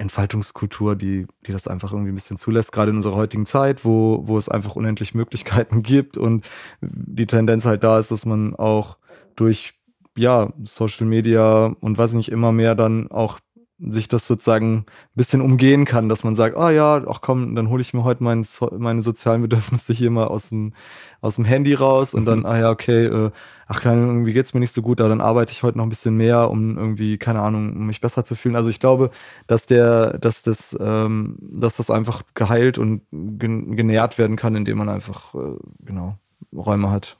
Entfaltungskultur, 0.00 0.96
die, 0.96 1.26
die 1.46 1.52
das 1.52 1.68
einfach 1.68 1.92
irgendwie 1.92 2.10
ein 2.10 2.14
bisschen 2.14 2.38
zulässt, 2.38 2.72
gerade 2.72 2.90
in 2.90 2.96
unserer 2.96 3.16
heutigen 3.16 3.46
Zeit, 3.46 3.84
wo, 3.84 4.22
wo 4.24 4.38
es 4.38 4.48
einfach 4.48 4.74
unendlich 4.74 5.14
Möglichkeiten 5.14 5.82
gibt 5.84 6.16
und 6.16 6.48
die 6.80 7.26
Tendenz 7.26 7.64
halt 7.66 7.84
da 7.84 7.98
ist, 7.98 8.10
dass 8.10 8.24
man 8.24 8.56
auch 8.56 8.96
durch 9.36 9.74
ja, 10.16 10.52
Social 10.64 11.06
Media 11.06 11.74
und 11.80 11.96
weiß 11.96 12.14
nicht, 12.14 12.30
immer 12.30 12.52
mehr 12.52 12.74
dann 12.74 13.10
auch 13.10 13.38
sich 13.80 14.08
das 14.08 14.26
sozusagen 14.26 14.78
ein 14.78 14.84
bisschen 15.14 15.40
umgehen 15.40 15.84
kann, 15.84 16.08
dass 16.08 16.22
man 16.24 16.36
sagt, 16.36 16.56
ah 16.56 16.66
oh 16.66 16.70
ja, 16.70 17.02
ach 17.08 17.20
komm, 17.20 17.54
dann 17.54 17.70
hole 17.70 17.80
ich 17.80 17.94
mir 17.94 18.04
heute 18.04 18.22
mein, 18.22 18.46
meine 18.76 19.02
sozialen 19.02 19.42
Bedürfnisse 19.42 19.92
hier 19.92 20.10
mal 20.10 20.26
aus 20.26 20.50
dem, 20.50 20.74
aus 21.20 21.36
dem 21.36 21.44
Handy 21.44 21.74
raus 21.74 22.12
und 22.14 22.26
dann, 22.26 22.40
mhm. 22.40 22.46
ah 22.46 22.58
ja, 22.58 22.70
okay, 22.70 23.06
äh, 23.06 23.30
ach 23.66 23.80
keine 23.80 24.02
Ahnung, 24.02 24.16
irgendwie 24.16 24.32
geht's 24.32 24.52
mir 24.52 24.60
nicht 24.60 24.74
so 24.74 24.82
gut, 24.82 25.00
aber 25.00 25.08
dann 25.08 25.20
arbeite 25.20 25.52
ich 25.52 25.62
heute 25.62 25.78
noch 25.78 25.86
ein 25.86 25.90
bisschen 25.90 26.16
mehr, 26.16 26.50
um 26.50 26.76
irgendwie, 26.76 27.18
keine 27.18 27.40
Ahnung, 27.40 27.72
um 27.74 27.86
mich 27.86 28.00
besser 28.00 28.24
zu 28.24 28.34
fühlen. 28.34 28.56
Also 28.56 28.68
ich 28.68 28.80
glaube, 28.80 29.10
dass 29.46 29.66
der, 29.66 30.18
dass 30.18 30.42
das, 30.42 30.76
ähm, 30.80 31.38
dass 31.40 31.76
das 31.76 31.90
einfach 31.90 32.22
geheilt 32.34 32.78
und 32.78 33.02
genährt 33.10 34.18
werden 34.18 34.36
kann, 34.36 34.56
indem 34.56 34.78
man 34.78 34.88
einfach, 34.88 35.34
äh, 35.34 35.56
genau, 35.84 36.16
Räume 36.52 36.90
hat 36.90 37.16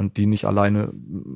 und 0.00 0.16
die 0.16 0.24
nicht 0.24 0.46
alleine, 0.46 0.92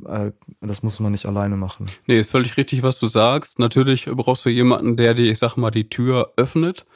äh, 0.08 0.32
das 0.62 0.82
muss 0.82 0.98
man 0.98 1.12
nicht 1.12 1.26
alleine 1.26 1.56
machen. 1.56 1.90
Nee, 2.06 2.18
ist 2.18 2.30
völlig 2.30 2.56
richtig, 2.56 2.82
was 2.82 2.98
du 2.98 3.08
sagst. 3.08 3.58
Natürlich 3.58 4.06
brauchst 4.06 4.46
du 4.46 4.48
jemanden, 4.48 4.96
der 4.96 5.12
dir, 5.12 5.30
ich 5.30 5.38
sag 5.38 5.58
mal, 5.58 5.70
die 5.70 5.90
Tür 5.90 6.32
öffnet 6.38 6.86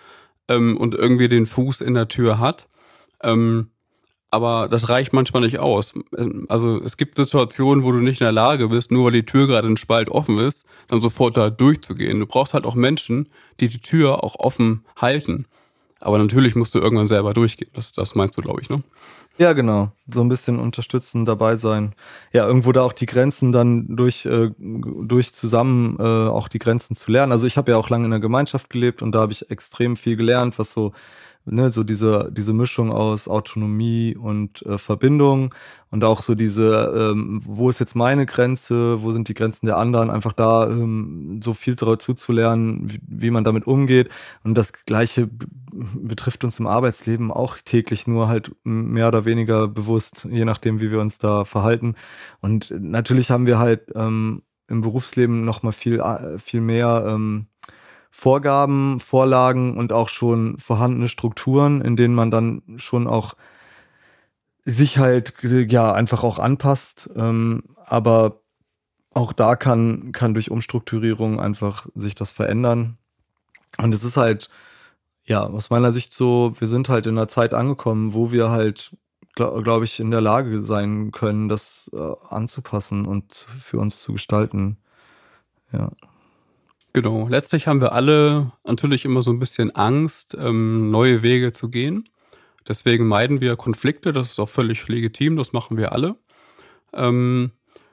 ähm, 0.49 0.79
und 0.79 0.95
irgendwie 0.95 1.29
den 1.29 1.45
Fuß 1.45 1.83
in 1.83 1.93
der 1.93 2.09
Tür 2.09 2.39
hat. 2.39 2.69
Ähm, 3.23 3.69
aber 4.31 4.69
das 4.69 4.89
reicht 4.89 5.13
manchmal 5.13 5.43
nicht 5.43 5.59
aus. 5.59 5.93
Ähm, 6.17 6.47
also 6.49 6.83
es 6.83 6.97
gibt 6.97 7.19
Situationen, 7.19 7.85
wo 7.85 7.93
du 7.93 7.99
nicht 7.99 8.23
in 8.23 8.25
der 8.25 8.33
Lage 8.33 8.69
bist, 8.69 8.91
nur 8.91 9.05
weil 9.05 9.13
die 9.13 9.27
Tür 9.27 9.47
gerade 9.47 9.69
ein 9.69 9.77
Spalt 9.77 10.09
offen 10.09 10.39
ist, 10.39 10.65
dann 10.87 11.03
sofort 11.03 11.37
da 11.37 11.51
durchzugehen. 11.51 12.19
Du 12.19 12.27
brauchst 12.27 12.55
halt 12.55 12.65
auch 12.65 12.77
Menschen, 12.77 13.29
die 13.61 13.69
die 13.69 13.81
Tür 13.81 14.25
auch 14.25 14.37
offen 14.39 14.87
halten. 14.97 15.45
Aber 16.01 16.19
natürlich 16.19 16.55
musst 16.55 16.75
du 16.75 16.79
irgendwann 16.79 17.09
selber 17.09 17.35
durchgehen. 17.35 17.71
Das, 17.75 17.93
das 17.93 18.15
meinst 18.15 18.37
du, 18.37 18.43
glaube 18.43 18.61
ich, 18.61 18.71
ne? 18.71 18.83
Ja, 19.39 19.53
genau. 19.53 19.93
So 20.13 20.21
ein 20.21 20.29
bisschen 20.29 20.59
unterstützen, 20.59 21.25
dabei 21.25 21.55
sein. 21.55 21.95
Ja, 22.33 22.45
irgendwo 22.47 22.73
da 22.73 22.83
auch 22.83 22.93
die 22.93 23.07
Grenzen 23.07 23.53
dann 23.53 23.97
durch, 23.97 24.27
äh, 24.27 24.51
durch 24.59 25.33
zusammen 25.33 25.97
äh, 26.01 26.03
auch 26.03 26.49
die 26.49 26.59
Grenzen 26.59 26.97
zu 26.97 27.13
lernen. 27.13 27.31
Also 27.31 27.47
ich 27.47 27.57
habe 27.57 27.71
ja 27.71 27.77
auch 27.77 27.89
lange 27.89 28.05
in 28.05 28.11
der 28.11 28.21
Gemeinschaft 28.21 28.69
gelebt 28.69 29.01
und 29.01 29.13
da 29.13 29.21
habe 29.21 29.33
ich 29.33 29.49
extrem 29.49 29.97
viel 29.97 30.17
gelernt, 30.17 30.59
was 30.59 30.73
so 30.73 30.93
ne, 31.51 31.71
so 31.71 31.85
diese, 31.85 32.31
diese 32.33 32.53
Mischung 32.53 32.93
aus 32.93 33.29
Autonomie 33.29 34.17
und 34.17 34.63
äh, 34.63 34.79
Verbindung 34.79 35.55
und 35.91 36.05
auch 36.05 36.23
so 36.23 36.35
diese, 36.35 37.13
ähm, 37.13 37.41
wo 37.45 37.71
ist 37.71 37.81
jetzt 37.81 37.95
meine 37.95 38.27
Grenze, 38.27 39.03
wo 39.03 39.13
sind 39.13 39.29
die 39.29 39.35
Grenzen 39.35 39.67
der 39.67 39.77
anderen, 39.79 40.11
einfach 40.11 40.33
da 40.33 40.69
ähm, 40.69 41.41
so 41.43 41.55
viel 41.55 41.75
dazu 41.75 42.15
zu 42.15 42.33
lernen, 42.33 42.91
wie, 42.91 43.01
wie 43.07 43.31
man 43.31 43.45
damit 43.45 43.67
umgeht. 43.67 44.09
Und 44.45 44.55
das 44.55 44.73
Gleiche 44.73 45.29
betrifft 45.94 46.44
uns 46.44 46.59
im 46.59 46.66
Arbeitsleben 46.66 47.31
auch 47.31 47.59
täglich, 47.64 48.07
nur 48.07 48.29
halt 48.29 48.55
mehr 48.64 49.09
oder 49.09 49.24
weniger 49.24 49.68
bewusst, 49.68 50.27
je 50.31 50.44
nachdem, 50.44 50.81
wie 50.81 50.90
wir 50.90 51.01
uns 51.01 51.18
da 51.18 51.44
verhalten. 51.44 51.94
Und 52.40 52.72
natürlich 52.79 53.31
haben 53.31 53.46
wir 53.46 53.59
halt 53.59 53.92
ähm, 53.94 54.42
im 54.68 54.81
Berufsleben 54.81 55.44
noch 55.44 55.62
mal 55.62 55.72
viel, 55.72 56.01
äh, 56.01 56.38
viel 56.38 56.61
mehr 56.61 57.05
ähm, 57.09 57.46
Vorgaben, 58.11 59.01
Vorlagen 59.01 59.77
und 59.77 59.92
auch 59.92 60.09
schon 60.09 60.59
vorhandene 60.59 61.09
Strukturen, 61.09 61.81
in 61.81 61.96
denen 61.96 62.14
man 62.14 62.31
dann 62.31 62.62
schon 62.77 63.07
auch 63.07 63.35
sich 64.64 64.98
halt 64.98 65.35
ja 65.42 65.92
einfach 65.92 66.24
auch 66.24 66.38
anpasst. 66.38 67.11
Ähm, 67.16 67.62
aber 67.85 68.40
auch 69.14 69.33
da 69.33 69.57
kann, 69.57 70.12
kann 70.12 70.35
durch 70.35 70.51
Umstrukturierung 70.51 71.40
einfach 71.40 71.87
sich 71.94 72.14
das 72.14 72.31
verändern. 72.31 72.98
Und 73.77 73.94
es 73.94 74.05
ist 74.05 74.16
halt, 74.16 74.48
ja, 75.29 75.47
aus 75.47 75.71
meiner 75.71 75.93
Sicht 75.93 76.14
so, 76.14 76.55
wir 76.59 76.69
sind 76.69 76.88
halt 76.88 77.07
in 77.07 77.19
einer 77.19 77.29
Zeit 77.29 77.53
angekommen, 77.53 78.14
wo 78.14 78.33
wir 78.33 78.51
halt, 78.51 78.97
glaube 79.35 79.62
glaub 79.62 79.83
ich, 79.83 80.01
in 80.01 80.11
der 80.11 80.23
Lage 80.23 80.62
sein 80.62 81.12
können, 81.12 81.49
das 81.49 81.91
äh, 81.93 82.14
anzupassen 82.31 83.07
und 83.07 83.35
für 83.61 83.79
uns 83.79 84.03
zu 84.03 84.14
gestalten. 84.14 84.79
Ja. 85.73 85.93
Genau. 86.95 87.29
Letztlich 87.29 87.67
haben 87.67 87.83
wir 87.83 87.93
alle 87.93 88.53
natürlich 88.64 89.05
immer 89.05 89.23
so 89.23 89.31
ein 89.31 89.38
bisschen 89.38 89.77
Angst, 89.77 90.35
ähm, 90.41 90.91
neue 90.91 91.23
Wege 91.23 91.53
zu 91.53 91.69
gehen. 91.69 92.09
Deswegen 92.67 93.07
meiden 93.07 93.43
wir 93.43 93.57
Konflikte. 93.57 94.12
Das 94.12 94.31
ist 94.31 94.41
auch 94.41 94.49
völlig 94.49 94.88
legitim. 94.88 95.37
Das 95.37 95.53
machen 95.53 95.77
wir 95.77 95.93
alle. 95.93 96.17
Ähm, 96.95 97.53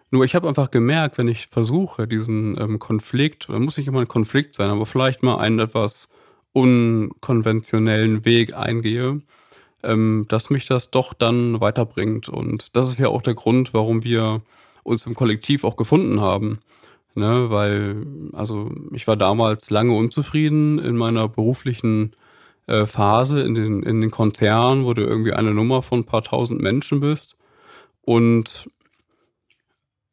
nur 0.10 0.24
ich 0.24 0.36
habe 0.36 0.48
einfach 0.48 0.72
gemerkt, 0.72 1.18
wenn 1.18 1.28
ich 1.28 1.48
versuche, 1.48 2.08
diesen 2.08 2.60
ähm, 2.60 2.80
Konflikt, 2.80 3.50
da 3.50 3.60
muss 3.60 3.78
nicht 3.78 3.88
immer 3.88 4.00
ein 4.00 4.08
Konflikt 4.08 4.56
sein, 4.56 4.70
aber 4.70 4.86
vielleicht 4.86 5.22
mal 5.22 5.38
einen 5.38 5.60
etwas 5.60 6.08
unkonventionellen 6.56 8.24
Weg 8.24 8.56
eingehe, 8.56 9.22
ähm, 9.84 10.26
dass 10.30 10.50
mich 10.50 10.68
das 10.68 10.90
doch 10.90 11.14
dann 11.14 11.60
weiterbringt. 11.60 12.30
Und 12.30 12.76
das 12.78 12.90
ist 12.90 12.98
ja 12.98 13.10
auch 13.10 13.22
der 13.22 13.34
Grund, 13.34 13.74
warum 13.74 14.06
wir 14.06 14.42
uns 14.84 15.06
im 15.06 15.16
Kollektiv 15.16 15.66
auch 15.66 15.76
gefunden 15.76 16.22
haben. 16.22 16.60
Ne, 17.18 17.50
weil, 17.50 18.06
also 18.34 18.72
ich 18.92 19.08
war 19.08 19.16
damals 19.16 19.70
lange 19.70 19.96
unzufrieden 19.96 20.80
in 20.80 20.98
meiner 20.98 21.30
beruflichen 21.30 22.14
äh, 22.68 22.86
Phase, 22.86 23.42
in 23.42 23.54
den, 23.54 23.84
in 23.84 24.02
den 24.02 24.12
Konzernen, 24.12 24.86
wo 24.86 24.94
du 24.94 25.02
irgendwie 25.04 25.32
eine 25.32 25.54
Nummer 25.54 25.82
von 25.82 26.00
ein 26.00 26.06
paar 26.06 26.24
tausend 26.24 26.62
Menschen 26.62 27.00
bist. 27.00 27.38
Und 28.02 28.70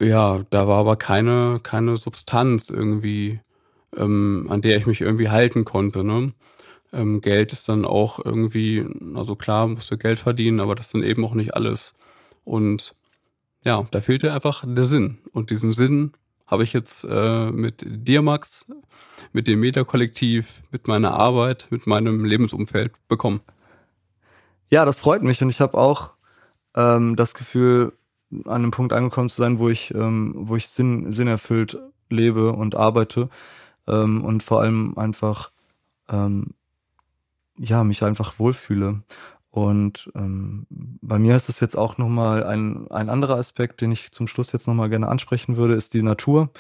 ja, 0.00 0.44
da 0.50 0.68
war 0.68 0.78
aber 0.78 0.96
keine, 0.96 1.59
keine 1.62 1.96
Substanz 1.96 2.70
irgendwie, 2.70 3.40
ähm, 3.96 4.46
an 4.48 4.62
der 4.62 4.76
ich 4.76 4.87
mich 4.87 5.00
irgendwie 5.00 5.28
halten 5.28 5.64
konnte. 5.64 6.05
Ne? 6.05 6.33
Ähm, 6.92 7.20
Geld 7.20 7.52
ist 7.52 7.68
dann 7.68 7.85
auch 7.85 8.24
irgendwie, 8.24 8.85
also 9.14 9.37
klar, 9.37 9.66
musst 9.66 9.90
du 9.90 9.96
Geld 9.96 10.20
verdienen, 10.20 10.61
aber 10.61 10.74
das 10.74 10.87
ist 10.87 10.94
dann 10.94 11.02
eben 11.02 11.24
auch 11.24 11.35
nicht 11.35 11.55
alles. 11.55 11.94
Und 12.44 12.94
ja, 13.64 13.85
da 13.90 14.00
fehlte 14.00 14.33
einfach 14.33 14.64
der 14.66 14.85
Sinn. 14.85 15.18
Und 15.33 15.50
diesen 15.50 15.72
Sinn 15.72 16.12
habe 16.46 16.64
ich 16.64 16.72
jetzt 16.72 17.05
äh, 17.09 17.50
mit 17.50 17.85
dir, 17.87 18.20
Max, 18.20 18.66
mit 19.33 19.48
dem 19.48 19.61
Meta-Kollektiv, 19.61 20.62
mit 20.70 20.87
meiner 20.87 21.14
Arbeit, 21.14 21.66
mit 21.70 21.87
meinem 21.87 22.24
Lebensumfeld 22.24 22.92
bekommen. 23.09 23.40
Ja, 24.68 24.85
das 24.85 24.98
freut 24.98 25.22
mich 25.22 25.42
und 25.42 25.48
ich 25.48 25.61
habe 25.61 25.78
auch 25.78 26.11
ähm, 26.74 27.16
das 27.16 27.35
Gefühl, 27.35 27.92
an 28.44 28.62
einem 28.62 28.70
Punkt 28.70 28.92
angekommen 28.92 29.28
zu 29.28 29.40
sein, 29.40 29.59
wo 29.59 29.68
ich, 29.68 29.94
ähm, 29.94 30.33
wo 30.37 30.57
ich 30.57 30.68
Sinn, 30.68 31.12
Sinn 31.12 31.28
erfüllt 31.28 31.78
lebe 32.09 32.52
und 32.52 32.74
arbeite 32.74 33.28
ähm, 33.86 34.24
und 34.24 34.42
vor 34.42 34.60
allem 34.60 34.96
einfach 34.96 35.50
ähm, 36.08 36.54
ja 37.58 37.84
mich 37.84 38.02
einfach 38.02 38.38
wohlfühle. 38.38 39.02
Und 39.50 40.10
ähm, 40.14 40.66
bei 40.70 41.18
mir 41.18 41.36
ist 41.36 41.50
es 41.50 41.60
jetzt 41.60 41.76
auch 41.76 41.98
nochmal 41.98 42.42
ein, 42.44 42.90
ein 42.90 43.10
anderer 43.10 43.36
Aspekt, 43.36 43.82
den 43.82 43.92
ich 43.92 44.10
zum 44.10 44.26
Schluss 44.26 44.52
jetzt 44.52 44.66
nochmal 44.66 44.88
gerne 44.88 45.08
ansprechen 45.08 45.56
würde, 45.56 45.74
ist 45.74 45.94
die 45.94 46.02
Natur. 46.02 46.50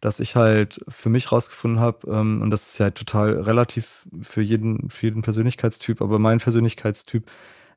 Dass 0.00 0.18
ich 0.18 0.34
halt 0.34 0.84
für 0.88 1.08
mich 1.08 1.30
rausgefunden 1.30 1.78
habe, 1.78 2.10
ähm, 2.10 2.42
und 2.42 2.50
das 2.50 2.66
ist 2.66 2.78
ja 2.78 2.84
halt 2.84 2.96
total 2.96 3.40
relativ 3.40 4.08
für 4.20 4.42
jeden, 4.42 4.90
für 4.90 5.06
jeden 5.06 5.22
Persönlichkeitstyp, 5.22 6.02
aber 6.02 6.18
mein 6.18 6.38
Persönlichkeitstyp 6.38 7.30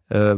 äh, 0.09 0.37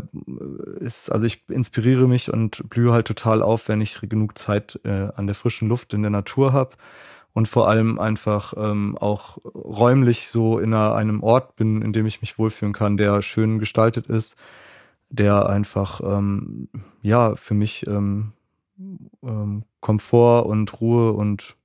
ist, 0.81 1.09
also 1.09 1.25
ich 1.25 1.43
inspiriere 1.47 2.09
mich 2.09 2.31
und 2.31 2.69
blühe 2.69 2.91
halt 2.91 3.07
total 3.07 3.41
auf, 3.41 3.69
wenn 3.69 3.79
ich 3.79 4.01
genug 4.01 4.37
Zeit 4.37 4.77
äh, 4.83 5.07
an 5.15 5.27
der 5.27 5.35
frischen 5.35 5.69
Luft 5.69 5.93
in 5.93 6.01
der 6.01 6.11
Natur 6.11 6.51
habe 6.51 6.71
und 7.37 7.47
vor 7.47 7.69
allem 7.69 7.99
einfach 7.99 8.55
ähm, 8.57 8.97
auch 8.97 9.37
räumlich 9.45 10.29
so 10.29 10.57
in 10.57 10.73
einer, 10.73 10.95
einem 10.95 11.21
Ort 11.21 11.55
bin, 11.55 11.83
in 11.83 11.93
dem 11.93 12.07
ich 12.07 12.19
mich 12.19 12.39
wohlfühlen 12.39 12.73
kann, 12.73 12.97
der 12.97 13.21
schön 13.21 13.59
gestaltet 13.59 14.07
ist, 14.07 14.37
der 15.11 15.47
einfach 15.47 16.01
ähm, 16.03 16.67
ja 17.03 17.35
für 17.35 17.53
mich 17.53 17.85
ähm, 17.85 18.33
ähm, 19.21 19.65
Komfort 19.81 20.47
und 20.47 20.81
Ruhe 20.81 21.13
und 21.13 21.55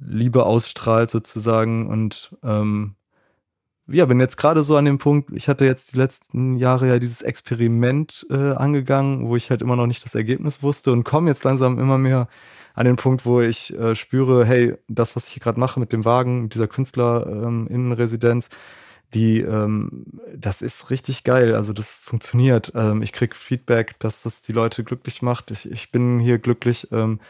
Liebe 0.00 0.44
ausstrahlt 0.44 1.08
sozusagen. 1.08 1.88
Und 1.88 2.36
ähm, 2.42 2.94
ja, 3.86 4.04
bin 4.04 4.20
jetzt 4.20 4.36
gerade 4.36 4.62
so 4.62 4.76
an 4.76 4.84
dem 4.84 4.98
Punkt, 4.98 5.30
ich 5.32 5.48
hatte 5.48 5.64
jetzt 5.64 5.94
die 5.94 5.96
letzten 5.96 6.56
Jahre 6.56 6.88
ja 6.88 6.98
dieses 6.98 7.22
Experiment 7.22 8.26
äh, 8.28 8.52
angegangen, 8.52 9.26
wo 9.28 9.36
ich 9.36 9.48
halt 9.48 9.62
immer 9.62 9.76
noch 9.76 9.86
nicht 9.86 10.04
das 10.04 10.14
Ergebnis 10.14 10.62
wusste 10.62 10.92
und 10.92 11.04
komme 11.04 11.30
jetzt 11.30 11.44
langsam 11.44 11.78
immer 11.78 11.96
mehr 11.96 12.28
an 12.74 12.86
den 12.86 12.96
Punkt, 12.96 13.26
wo 13.26 13.40
ich 13.40 13.76
äh, 13.78 13.94
spüre, 13.94 14.44
hey, 14.44 14.74
das, 14.88 15.16
was 15.16 15.26
ich 15.26 15.34
hier 15.34 15.42
gerade 15.42 15.60
mache 15.60 15.80
mit 15.80 15.92
dem 15.92 16.04
Wagen, 16.04 16.42
mit 16.42 16.54
dieser 16.54 16.68
Künstlerinnenresidenz, 16.68 18.48
ähm, 18.50 18.56
die, 19.14 19.40
ähm, 19.40 20.06
das 20.36 20.62
ist 20.62 20.90
richtig 20.90 21.24
geil. 21.24 21.54
Also 21.54 21.72
das 21.72 21.96
funktioniert. 21.96 22.72
Ähm, 22.74 23.02
ich 23.02 23.12
krieg 23.12 23.34
Feedback, 23.34 23.98
dass 23.98 24.22
das 24.22 24.42
die 24.42 24.52
Leute 24.52 24.84
glücklich 24.84 25.20
macht. 25.22 25.50
Ich, 25.50 25.70
ich 25.70 25.90
bin 25.90 26.20
hier 26.20 26.38
glücklich. 26.38 26.88
Ähm, 26.92 27.20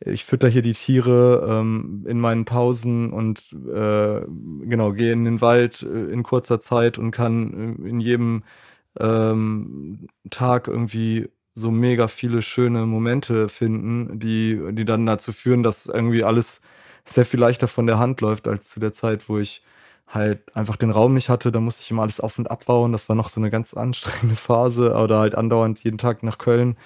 ich 0.00 0.24
fütter 0.24 0.48
hier 0.48 0.62
die 0.62 0.72
Tiere 0.72 1.46
ähm, 1.48 2.06
in 2.08 2.20
meinen 2.20 2.44
Pausen 2.44 3.12
und 3.12 3.52
äh, 3.52 4.22
genau 4.64 4.92
gehe 4.92 5.12
in 5.12 5.24
den 5.24 5.40
Wald 5.40 5.82
äh, 5.82 6.12
in 6.12 6.22
kurzer 6.22 6.60
Zeit 6.60 6.96
und 6.96 7.10
kann 7.10 7.76
äh, 7.84 7.88
in 7.88 8.00
jedem 8.00 8.44
ähm, 8.98 10.08
Tag 10.30 10.68
irgendwie 10.68 11.28
so 11.60 11.70
mega 11.70 12.08
viele 12.08 12.42
schöne 12.42 12.86
Momente 12.86 13.48
finden, 13.48 14.18
die, 14.18 14.58
die 14.72 14.84
dann 14.84 15.06
dazu 15.06 15.32
führen, 15.32 15.62
dass 15.62 15.86
irgendwie 15.86 16.24
alles 16.24 16.60
sehr 17.04 17.26
viel 17.26 17.40
leichter 17.40 17.68
von 17.68 17.86
der 17.86 17.98
Hand 17.98 18.20
läuft 18.20 18.48
als 18.48 18.68
zu 18.68 18.80
der 18.80 18.92
Zeit, 18.92 19.28
wo 19.28 19.38
ich 19.38 19.62
halt 20.08 20.40
einfach 20.56 20.76
den 20.76 20.90
Raum 20.90 21.14
nicht 21.14 21.28
hatte. 21.28 21.52
Da 21.52 21.60
musste 21.60 21.82
ich 21.82 21.90
immer 21.90 22.02
alles 22.02 22.20
auf 22.20 22.38
und 22.38 22.50
abbauen. 22.50 22.92
Das 22.92 23.08
war 23.08 23.16
noch 23.16 23.28
so 23.28 23.40
eine 23.40 23.50
ganz 23.50 23.74
anstrengende 23.74 24.36
Phase 24.36 24.94
oder 24.94 25.18
halt 25.18 25.34
andauernd 25.34 25.82
jeden 25.84 25.98
Tag 25.98 26.22
nach 26.22 26.38
Köln 26.38 26.76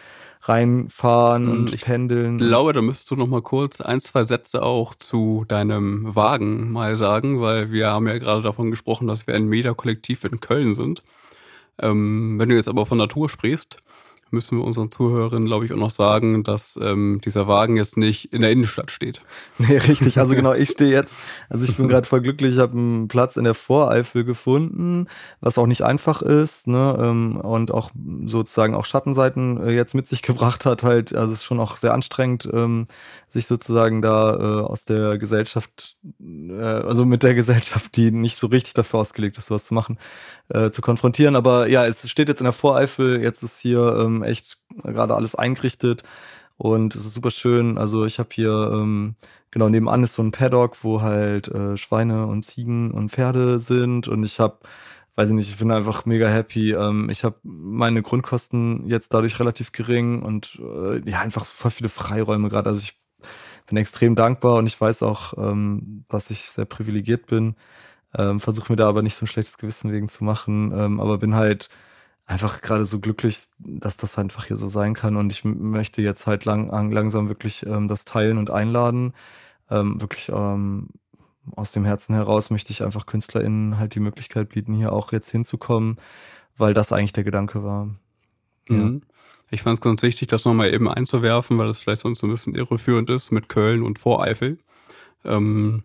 reinfahren 0.42 1.48
und 1.48 1.72
ich 1.72 1.82
pendeln. 1.82 2.38
Ich 2.38 2.46
glaube, 2.46 2.74
da 2.74 2.82
müsstest 2.82 3.10
du 3.10 3.16
noch 3.16 3.26
mal 3.26 3.40
kurz 3.40 3.80
ein, 3.80 4.00
zwei 4.00 4.24
Sätze 4.24 4.62
auch 4.62 4.94
zu 4.94 5.44
deinem 5.48 6.14
Wagen 6.14 6.70
mal 6.70 6.96
sagen, 6.96 7.40
weil 7.40 7.72
wir 7.72 7.88
haben 7.88 8.06
ja 8.06 8.18
gerade 8.18 8.42
davon 8.42 8.70
gesprochen, 8.70 9.08
dass 9.08 9.26
wir 9.26 9.34
ein 9.34 9.46
Media-Kollektiv 9.46 10.24
in 10.24 10.40
Köln 10.40 10.74
sind. 10.74 11.02
Ähm, 11.78 12.38
wenn 12.38 12.50
du 12.50 12.56
jetzt 12.56 12.68
aber 12.68 12.84
von 12.84 12.98
Natur 12.98 13.30
sprichst, 13.30 13.78
müssen 14.34 14.58
wir 14.58 14.64
unseren 14.64 14.90
Zuhörerinnen, 14.90 15.46
glaube 15.46 15.64
ich, 15.64 15.72
auch 15.72 15.78
noch 15.78 15.90
sagen, 15.90 16.44
dass 16.44 16.78
ähm, 16.82 17.20
dieser 17.24 17.48
Wagen 17.48 17.76
jetzt 17.76 17.96
nicht 17.96 18.32
in 18.32 18.42
der 18.42 18.50
Innenstadt 18.50 18.90
steht. 18.90 19.20
Nee, 19.58 19.78
richtig. 19.78 20.18
Also 20.18 20.34
genau, 20.34 20.52
ich 20.52 20.70
stehe 20.70 20.90
jetzt, 20.90 21.16
also 21.48 21.64
ich 21.64 21.76
bin 21.76 21.88
gerade 21.88 22.06
voll 22.06 22.20
glücklich, 22.20 22.54
ich 22.54 22.58
habe 22.58 22.76
einen 22.76 23.08
Platz 23.08 23.36
in 23.36 23.44
der 23.44 23.54
Voreifel 23.54 24.24
gefunden, 24.24 25.06
was 25.40 25.58
auch 25.58 25.66
nicht 25.66 25.82
einfach 25.82 26.22
ist, 26.22 26.66
ne? 26.66 26.96
Ähm, 27.00 27.36
und 27.36 27.70
auch 27.70 27.90
sozusagen 28.26 28.74
auch 28.74 28.84
Schattenseiten 28.84 29.60
äh, 29.60 29.70
jetzt 29.70 29.94
mit 29.94 30.08
sich 30.08 30.22
gebracht 30.34 30.66
hat, 30.66 30.82
halt, 30.82 31.14
also 31.14 31.32
es 31.32 31.38
ist 31.38 31.44
schon 31.44 31.60
auch 31.60 31.76
sehr 31.76 31.94
anstrengend, 31.94 32.48
ähm, 32.52 32.86
sich 33.28 33.46
sozusagen 33.46 34.02
da 34.02 34.34
äh, 34.34 34.64
aus 34.64 34.84
der 34.84 35.18
Gesellschaft, 35.18 35.96
äh, 36.20 36.62
also 36.62 37.04
mit 37.04 37.22
der 37.22 37.34
Gesellschaft, 37.34 37.96
die 37.96 38.10
nicht 38.10 38.36
so 38.36 38.48
richtig 38.48 38.74
dafür 38.74 39.00
ausgelegt 39.00 39.38
ist, 39.38 39.46
sowas 39.46 39.64
zu 39.64 39.74
machen, 39.74 39.98
zu 40.72 40.82
konfrontieren. 40.82 41.36
Aber 41.36 41.68
ja, 41.68 41.86
es 41.86 42.08
steht 42.10 42.28
jetzt 42.28 42.40
in 42.40 42.44
der 42.44 42.52
Voreifel, 42.52 43.22
jetzt 43.22 43.42
ist 43.42 43.58
hier 43.58 44.06
ähm, 44.24 44.30
echt 44.30 44.58
gerade 44.82 45.14
alles 45.14 45.34
eingerichtet 45.34 46.02
und 46.56 46.94
es 46.94 47.04
ist 47.06 47.14
super 47.14 47.30
schön. 47.30 47.78
Also 47.78 48.06
ich 48.06 48.18
habe 48.18 48.30
hier, 48.32 48.70
ähm, 48.74 49.16
genau, 49.50 49.68
nebenan 49.68 50.04
ist 50.04 50.14
so 50.14 50.22
ein 50.22 50.32
Paddock, 50.32 50.84
wo 50.84 51.02
halt 51.02 51.48
äh, 51.48 51.76
Schweine 51.76 52.26
und 52.26 52.44
Ziegen 52.44 52.90
und 52.90 53.10
Pferde 53.10 53.60
sind 53.60 54.08
und 54.08 54.24
ich 54.24 54.40
habe 54.40 54.58
weiß 55.16 55.28
ich 55.28 55.34
nicht, 55.34 55.50
ich 55.50 55.58
bin 55.58 55.70
einfach 55.70 56.06
mega 56.06 56.28
happy. 56.28 56.72
Ähm, 56.72 57.08
ich 57.10 57.24
habe 57.24 57.36
meine 57.44 58.02
Grundkosten 58.02 58.86
jetzt 58.86 59.14
dadurch 59.14 59.38
relativ 59.40 59.72
gering 59.72 60.22
und 60.22 60.60
äh, 60.60 61.08
ja, 61.08 61.20
einfach 61.20 61.44
so 61.44 61.54
voll 61.54 61.70
viele 61.70 61.88
Freiräume 61.88 62.48
gerade. 62.48 62.70
Also 62.70 62.82
ich 62.82 63.00
bin 63.66 63.78
extrem 63.78 64.14
dankbar 64.16 64.56
und 64.56 64.66
ich 64.66 64.80
weiß 64.80 65.02
auch, 65.02 65.34
ähm, 65.38 66.04
dass 66.08 66.30
ich 66.30 66.50
sehr 66.50 66.64
privilegiert 66.66 67.26
bin. 67.26 67.56
Ähm, 68.16 68.40
Versuche 68.40 68.72
mir 68.72 68.76
da 68.76 68.88
aber 68.88 69.02
nicht 69.02 69.16
so 69.16 69.24
ein 69.24 69.28
schlechtes 69.28 69.58
Gewissen 69.58 69.92
wegen 69.92 70.08
zu 70.08 70.24
machen, 70.24 70.72
ähm, 70.76 71.00
aber 71.00 71.18
bin 71.18 71.34
halt 71.34 71.70
einfach 72.26 72.62
gerade 72.62 72.84
so 72.84 73.00
glücklich, 73.00 73.42
dass 73.58 73.96
das 73.96 74.18
einfach 74.18 74.46
hier 74.46 74.56
so 74.56 74.68
sein 74.68 74.94
kann. 74.94 75.16
Und 75.16 75.30
ich 75.30 75.44
möchte 75.44 76.02
jetzt 76.02 76.26
halt 76.26 76.44
lang, 76.44 76.70
langsam 76.90 77.28
wirklich 77.28 77.66
ähm, 77.66 77.88
das 77.88 78.04
teilen 78.04 78.38
und 78.38 78.50
einladen. 78.50 79.12
Ähm, 79.70 80.00
wirklich 80.00 80.30
ähm, 80.30 80.88
aus 81.54 81.72
dem 81.72 81.84
Herzen 81.84 82.14
heraus 82.14 82.50
möchte 82.50 82.72
ich 82.72 82.82
einfach 82.82 83.06
KünstlerInnen 83.06 83.78
halt 83.78 83.94
die 83.94 84.00
Möglichkeit 84.00 84.50
bieten, 84.50 84.74
hier 84.74 84.92
auch 84.92 85.12
jetzt 85.12 85.30
hinzukommen, 85.30 85.98
weil 86.56 86.74
das 86.74 86.92
eigentlich 86.92 87.12
der 87.12 87.24
Gedanke 87.24 87.62
war. 87.62 87.94
Ja. 88.68 88.76
Mhm. 88.76 89.02
Ich 89.50 89.62
fand 89.62 89.78
es 89.78 89.82
ganz 89.82 90.02
wichtig, 90.02 90.28
das 90.28 90.46
nochmal 90.46 90.72
eben 90.72 90.88
einzuwerfen, 90.88 91.58
weil 91.58 91.66
das 91.66 91.78
vielleicht 91.78 92.02
sonst 92.02 92.24
ein 92.24 92.30
bisschen 92.30 92.54
irreführend 92.54 93.10
ist 93.10 93.30
mit 93.30 93.48
Köln 93.48 93.82
und 93.82 93.98
Voreifel. 93.98 94.58
Ähm, 95.24 95.84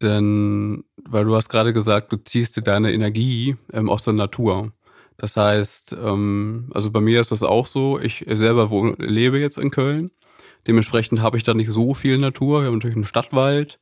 denn, 0.00 0.84
weil 1.04 1.24
du 1.24 1.36
hast 1.36 1.48
gerade 1.48 1.72
gesagt, 1.72 2.12
du 2.12 2.16
ziehst 2.16 2.56
dir 2.56 2.62
deine 2.62 2.92
Energie 2.92 3.56
ähm, 3.72 3.88
aus 3.90 4.04
der 4.04 4.14
Natur. 4.14 4.72
Das 5.18 5.36
heißt, 5.36 5.96
ähm, 6.00 6.70
also 6.72 6.90
bei 6.90 7.00
mir 7.00 7.20
ist 7.20 7.32
das 7.32 7.42
auch 7.42 7.66
so. 7.66 7.98
Ich 7.98 8.24
selber 8.28 8.70
wohne, 8.70 8.94
lebe 8.98 9.38
jetzt 9.38 9.58
in 9.58 9.70
Köln. 9.70 10.10
Dementsprechend 10.66 11.20
habe 11.20 11.36
ich 11.36 11.42
da 11.42 11.54
nicht 11.54 11.70
so 11.70 11.92
viel 11.92 12.18
Natur. 12.18 12.60
Wir 12.60 12.68
haben 12.68 12.74
natürlich 12.74 12.96
einen 12.96 13.06
Stadtwald 13.06 13.80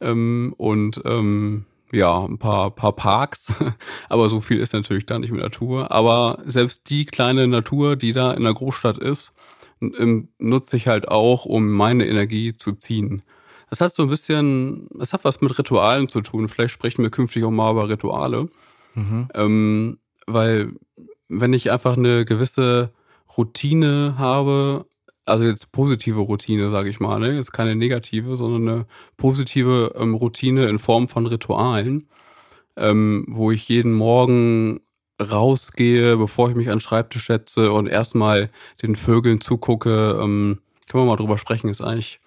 ähm, 0.00 0.54
und 0.58 1.00
ähm, 1.06 1.64
ja, 1.90 2.24
ein 2.24 2.38
paar, 2.38 2.70
paar 2.70 2.92
Parks. 2.92 3.52
Aber 4.10 4.28
so 4.28 4.40
viel 4.40 4.58
ist 4.58 4.74
natürlich 4.74 5.06
da 5.06 5.18
nicht 5.18 5.32
mit 5.32 5.40
Natur. 5.40 5.90
Aber 5.90 6.42
selbst 6.44 6.90
die 6.90 7.06
kleine 7.06 7.46
Natur, 7.48 7.96
die 7.96 8.12
da 8.12 8.32
in 8.32 8.44
der 8.44 8.54
Großstadt 8.54 8.98
ist, 8.98 9.32
ähm, 9.80 10.28
nutze 10.38 10.76
ich 10.76 10.86
halt 10.86 11.08
auch, 11.08 11.46
um 11.46 11.70
meine 11.72 12.06
Energie 12.06 12.52
zu 12.52 12.72
ziehen. 12.72 13.22
Das 13.70 13.80
hat 13.80 13.94
so 13.94 14.02
ein 14.02 14.08
bisschen, 14.10 14.86
das 14.94 15.14
hat 15.14 15.24
was 15.24 15.40
mit 15.40 15.58
Ritualen 15.58 16.08
zu 16.08 16.20
tun. 16.20 16.48
Vielleicht 16.48 16.74
sprechen 16.74 17.02
wir 17.02 17.10
künftig 17.10 17.44
auch 17.44 17.50
mal 17.50 17.72
über 17.72 17.88
Rituale. 17.88 18.48
Mhm. 18.94 19.28
Ähm, 19.34 19.98
weil 20.26 20.72
wenn 21.28 21.52
ich 21.52 21.70
einfach 21.70 21.96
eine 21.96 22.24
gewisse 22.24 22.92
Routine 23.36 24.14
habe, 24.18 24.86
also 25.24 25.44
jetzt 25.44 25.72
positive 25.72 26.20
Routine, 26.20 26.70
sage 26.70 26.90
ich 26.90 27.00
mal, 27.00 27.18
ne? 27.18 27.34
jetzt 27.34 27.52
keine 27.52 27.74
negative, 27.74 28.36
sondern 28.36 28.68
eine 28.68 28.86
positive 29.16 29.94
ähm, 29.96 30.14
Routine 30.14 30.66
in 30.66 30.78
Form 30.78 31.08
von 31.08 31.26
Ritualen, 31.26 32.08
ähm, 32.76 33.24
wo 33.28 33.50
ich 33.50 33.68
jeden 33.68 33.94
Morgen 33.94 34.80
rausgehe, 35.22 36.16
bevor 36.16 36.50
ich 36.50 36.56
mich 36.56 36.68
an 36.68 36.76
den 36.76 36.80
Schreibtisch 36.80 37.26
setze 37.26 37.72
und 37.72 37.86
erstmal 37.86 38.50
den 38.82 38.96
Vögeln 38.96 39.40
zugucke. 39.40 40.18
Ähm, 40.20 40.60
können 40.88 41.04
wir 41.04 41.10
mal 41.10 41.16
drüber 41.16 41.38
sprechen, 41.38 41.70
ist 41.70 41.80
eigentlich, 41.80 42.20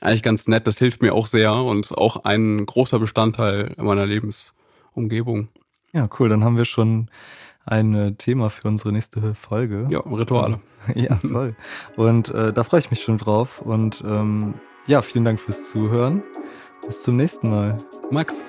eigentlich 0.00 0.22
ganz 0.22 0.46
nett. 0.48 0.66
Das 0.66 0.78
hilft 0.78 1.00
mir 1.00 1.14
auch 1.14 1.26
sehr 1.26 1.54
und 1.54 1.86
ist 1.86 1.96
auch 1.96 2.24
ein 2.24 2.66
großer 2.66 2.98
Bestandteil 2.98 3.72
meiner 3.78 4.06
Lebensumgebung. 4.06 5.48
Ja, 5.94 6.08
cool. 6.18 6.28
Dann 6.28 6.44
haben 6.44 6.56
wir 6.56 6.64
schon 6.66 7.08
ein 7.64 7.94
äh, 7.94 8.12
Thema 8.12 8.50
für 8.50 8.68
unsere 8.68 8.92
nächste 8.92 9.34
Folge. 9.34 9.86
Ja, 9.88 10.00
Rituale. 10.00 10.60
ja, 10.94 11.16
voll. 11.16 11.54
Und 11.96 12.28
äh, 12.30 12.52
da 12.52 12.64
freue 12.64 12.80
ich 12.80 12.90
mich 12.90 13.02
schon 13.02 13.16
drauf. 13.16 13.62
Und 13.62 14.04
ähm, 14.06 14.54
ja, 14.86 15.00
vielen 15.00 15.24
Dank 15.24 15.40
fürs 15.40 15.70
Zuhören. 15.70 16.22
Bis 16.84 17.02
zum 17.02 17.16
nächsten 17.16 17.48
Mal. 17.48 17.82
Max, 18.10 18.44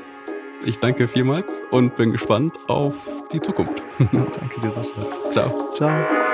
ich 0.65 0.79
danke 0.79 1.07
vielmals 1.07 1.61
und 1.71 1.95
bin 1.95 2.11
gespannt 2.11 2.53
auf 2.67 2.95
die 3.31 3.39
Zukunft. 3.39 3.81
danke 3.99 4.59
dir, 4.61 4.71
Sascha. 4.71 5.31
Ciao. 5.31 5.73
Ciao. 5.75 6.24